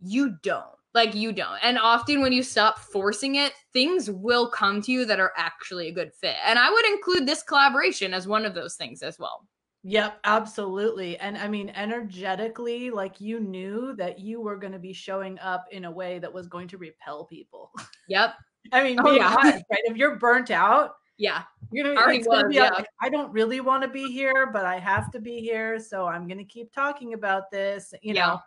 [0.00, 0.64] You don't.
[0.94, 1.58] Like you don't.
[1.62, 5.88] And often when you stop forcing it, things will come to you that are actually
[5.88, 6.36] a good fit.
[6.42, 9.46] And I would include this collaboration as one of those things as well.
[9.82, 11.18] Yep, absolutely.
[11.18, 15.64] And I mean, energetically, like you knew that you were going to be showing up
[15.72, 17.72] in a way that was going to repel people.
[18.08, 18.34] Yep.
[18.72, 19.34] I mean, oh, yeah.
[19.38, 19.80] honest, right?
[19.84, 21.42] If you're burnt out, Yeah.
[21.72, 22.70] You're gonna, Already was, be yeah.
[22.70, 25.78] like, I don't really want to be here, but I have to be here.
[25.78, 27.94] So I'm gonna keep talking about this.
[28.02, 28.38] You know.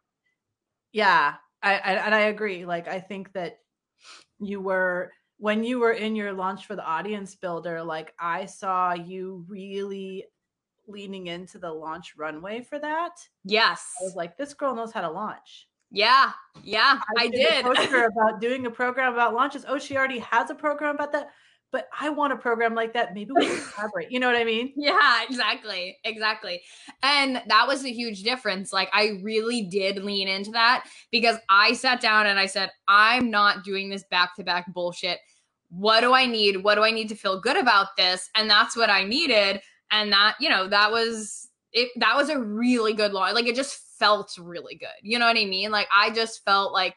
[0.92, 1.36] Yeah.
[1.64, 2.66] I, I and I agree.
[2.66, 3.60] Like I think that
[4.40, 8.94] you were when you were in your launch for the audience builder, like I saw
[8.94, 10.26] you really
[10.88, 13.12] leaning into the launch runway for that.
[13.44, 13.94] Yes.
[14.02, 15.68] I was like, this girl knows how to launch.
[15.94, 16.32] Yeah,
[16.64, 17.64] yeah, I, I did.
[17.76, 19.64] poster about doing a program about launches.
[19.68, 21.30] Oh, she already has a program about that.
[21.72, 23.14] But I want a program like that.
[23.14, 24.12] Maybe we can collaborate.
[24.12, 24.74] You know what I mean?
[24.76, 25.98] Yeah, exactly.
[26.04, 26.62] Exactly.
[27.04, 28.74] And that was a huge difference.
[28.74, 33.32] Like, I really did lean into that because I sat down and I said, I'm
[33.32, 35.20] not doing this back to back bullshit.
[35.70, 36.64] What do I need?
[36.64, 38.30] What do I need to feel good about this?
[38.36, 39.62] And that's what I needed.
[39.94, 41.90] And that, you know, that was it.
[41.98, 43.36] That was a really good launch.
[43.36, 44.90] Like, it just felt really good.
[45.02, 45.72] You know what I mean?
[45.72, 46.96] Like I just felt like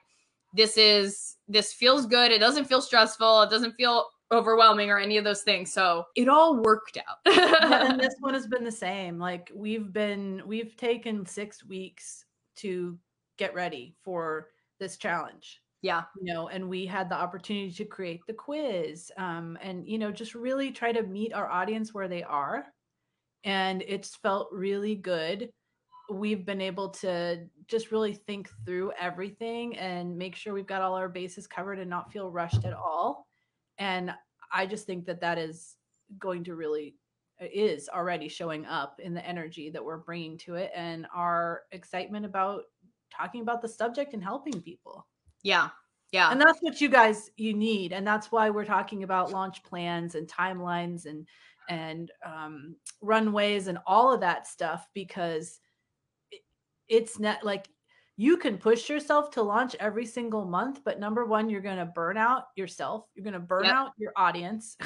[0.54, 2.32] this is this feels good.
[2.32, 3.42] It doesn't feel stressful.
[3.42, 5.72] It doesn't feel overwhelming or any of those things.
[5.72, 7.18] So it all worked out.
[7.24, 9.20] and this one has been the same.
[9.20, 12.24] Like we've been we've taken 6 weeks
[12.56, 12.98] to
[13.36, 14.48] get ready for
[14.80, 15.60] this challenge.
[15.82, 16.02] Yeah.
[16.20, 20.10] You know, and we had the opportunity to create the quiz um and you know
[20.10, 22.66] just really try to meet our audience where they are.
[23.46, 25.48] And it's felt really good
[26.08, 30.94] we've been able to just really think through everything and make sure we've got all
[30.94, 33.26] our bases covered and not feel rushed at all.
[33.78, 34.12] And
[34.52, 35.76] I just think that that is
[36.18, 36.94] going to really
[37.40, 41.62] uh, is already showing up in the energy that we're bringing to it and our
[41.72, 42.62] excitement about
[43.10, 45.06] talking about the subject and helping people.
[45.42, 45.70] Yeah.
[46.12, 46.30] Yeah.
[46.30, 50.14] And that's what you guys you need and that's why we're talking about launch plans
[50.14, 51.26] and timelines and
[51.68, 55.60] and um, runways and all of that stuff because
[56.88, 57.68] it's not like
[58.16, 61.84] you can push yourself to launch every single month, but number one, you're going to
[61.84, 63.06] burn out yourself.
[63.14, 63.74] You're going to burn yep.
[63.74, 64.76] out your audience.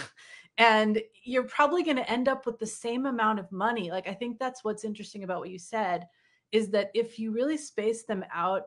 [0.59, 3.91] and you're probably going to end up with the same amount of money.
[3.91, 6.07] Like, I think that's what's interesting about what you said
[6.51, 8.65] is that if you really space them out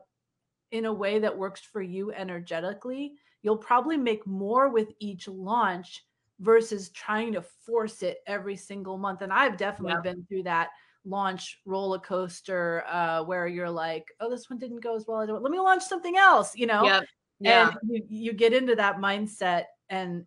[0.72, 3.12] in a way that works for you energetically,
[3.42, 6.02] you'll probably make more with each launch
[6.40, 9.22] versus trying to force it every single month.
[9.22, 10.70] And I've definitely been through that
[11.04, 15.24] launch roller coaster uh, where you're like, oh, this one didn't go as well.
[15.26, 16.84] Let me launch something else, you know?
[16.84, 17.04] Yep.
[17.40, 17.72] Yeah.
[17.82, 20.24] And you, you get into that mindset and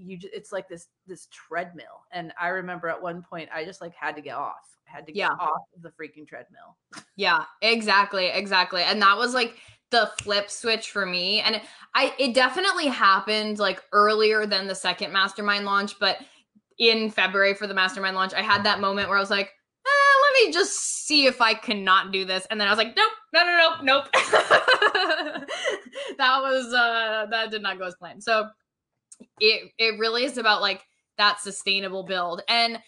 [0.00, 2.04] you it's like this this treadmill.
[2.12, 4.76] And I remember at one point I just like had to get off.
[4.88, 5.30] I had to get yeah.
[5.30, 6.76] off of the freaking treadmill.
[7.16, 8.82] yeah, exactly, exactly.
[8.82, 9.56] And that was like
[9.90, 11.40] the flip switch for me.
[11.40, 11.60] And
[11.94, 16.18] I it definitely happened like earlier than the second mastermind launch, but
[16.78, 19.52] in February for the mastermind launch, I had that moment where I was like,
[20.38, 22.46] let me just see if I cannot do this.
[22.50, 24.04] And then I was like, nope, no, no, no, nope.
[26.18, 28.22] that was uh that did not go as planned.
[28.22, 28.48] So
[29.40, 30.82] it it really is about like
[31.16, 32.42] that sustainable build.
[32.48, 32.78] And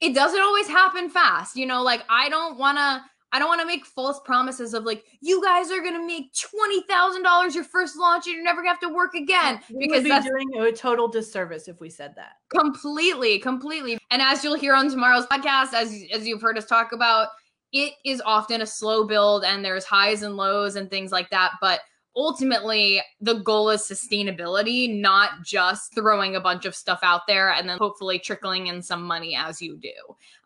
[0.00, 1.56] it doesn't always happen fast.
[1.56, 5.04] You know, like I don't wanna I don't want to make false promises of like
[5.20, 8.70] you guys are gonna make twenty thousand dollars your first launch and you're never gonna
[8.70, 12.14] have to work again we because be that's doing a total disservice if we said
[12.16, 13.98] that completely, completely.
[14.10, 17.28] And as you'll hear on tomorrow's podcast, as as you've heard us talk about,
[17.72, 21.52] it is often a slow build and there's highs and lows and things like that.
[21.60, 21.80] But
[22.18, 27.68] ultimately the goal is sustainability, not just throwing a bunch of stuff out there and
[27.68, 29.92] then hopefully trickling in some money as you do.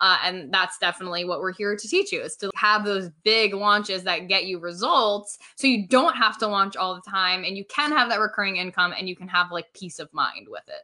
[0.01, 3.55] Uh, and that's definitely what we're here to teach you is to have those big
[3.55, 7.57] launches that get you results so you don't have to launch all the time and
[7.57, 10.69] you can have that recurring income and you can have like peace of mind with
[10.69, 10.83] it.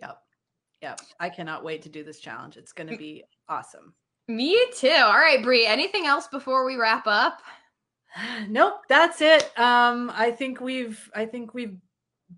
[0.00, 0.18] Yep.
[0.80, 1.00] Yep.
[1.20, 2.56] I cannot wait to do this challenge.
[2.56, 3.92] It's going to be awesome.
[4.26, 4.88] Me too.
[4.88, 5.66] All right, Bree.
[5.66, 7.42] Anything else before we wrap up?
[8.48, 9.58] nope, that's it.
[9.58, 11.76] Um, I think we've I think we've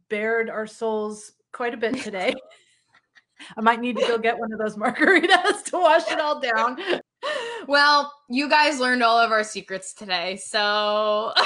[0.09, 2.35] bared our souls quite a bit today.
[3.57, 6.79] I might need to go get one of those margaritas to wash it all down.
[7.69, 10.37] Well, you guys learned all of our secrets today.
[10.37, 11.33] So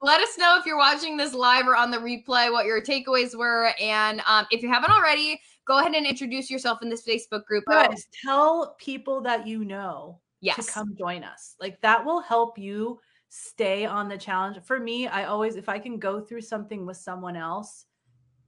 [0.00, 3.36] let us know if you're watching this live or on the replay what your takeaways
[3.36, 3.72] were.
[3.80, 7.64] And um, if you haven't already, go ahead and introduce yourself in this Facebook group.
[7.68, 10.56] Guys, tell people that you know yes.
[10.56, 11.56] to come join us.
[11.60, 14.58] Like that will help you stay on the challenge.
[14.62, 17.86] For me, I always, if I can go through something with someone else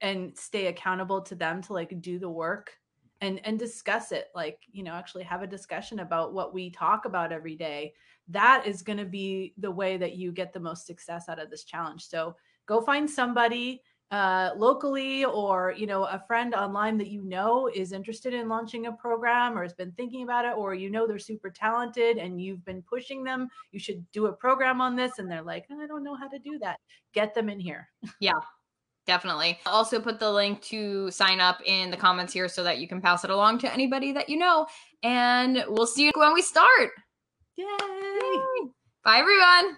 [0.03, 2.73] and stay accountable to them to like do the work
[3.21, 7.05] and and discuss it like you know actually have a discussion about what we talk
[7.05, 7.93] about every day
[8.29, 11.49] that is going to be the way that you get the most success out of
[11.49, 12.35] this challenge so
[12.67, 13.81] go find somebody
[14.11, 18.87] uh, locally or you know a friend online that you know is interested in launching
[18.87, 22.41] a program or has been thinking about it or you know they're super talented and
[22.41, 25.87] you've been pushing them you should do a program on this and they're like i
[25.87, 26.79] don't know how to do that
[27.13, 27.89] get them in here
[28.21, 28.39] yeah
[29.07, 29.59] Definitely.
[29.67, 32.89] I'll also put the link to sign up in the comments here so that you
[32.89, 34.67] can pass it along to anybody that you know.
[35.03, 36.91] And we'll see you when we start.
[37.57, 37.67] Yay!
[37.67, 38.71] Yay.
[39.05, 39.77] Bye, everyone.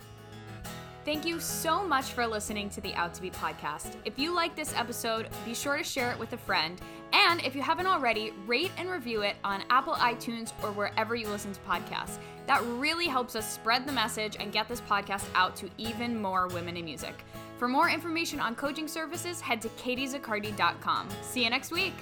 [1.07, 3.95] Thank you so much for listening to the Out to Be podcast.
[4.05, 6.81] If you like this episode, be sure to share it with a friend.
[7.13, 11.29] And if you haven't already, rate and review it on Apple iTunes or wherever you
[11.29, 12.19] listen to podcasts.
[12.49, 16.49] That really helps us spread the message and get this podcast out to even more
[16.49, 17.25] women in music.
[17.57, 21.09] For more information on coaching services, head to katiezaccardi.com.
[21.23, 21.95] See you next week.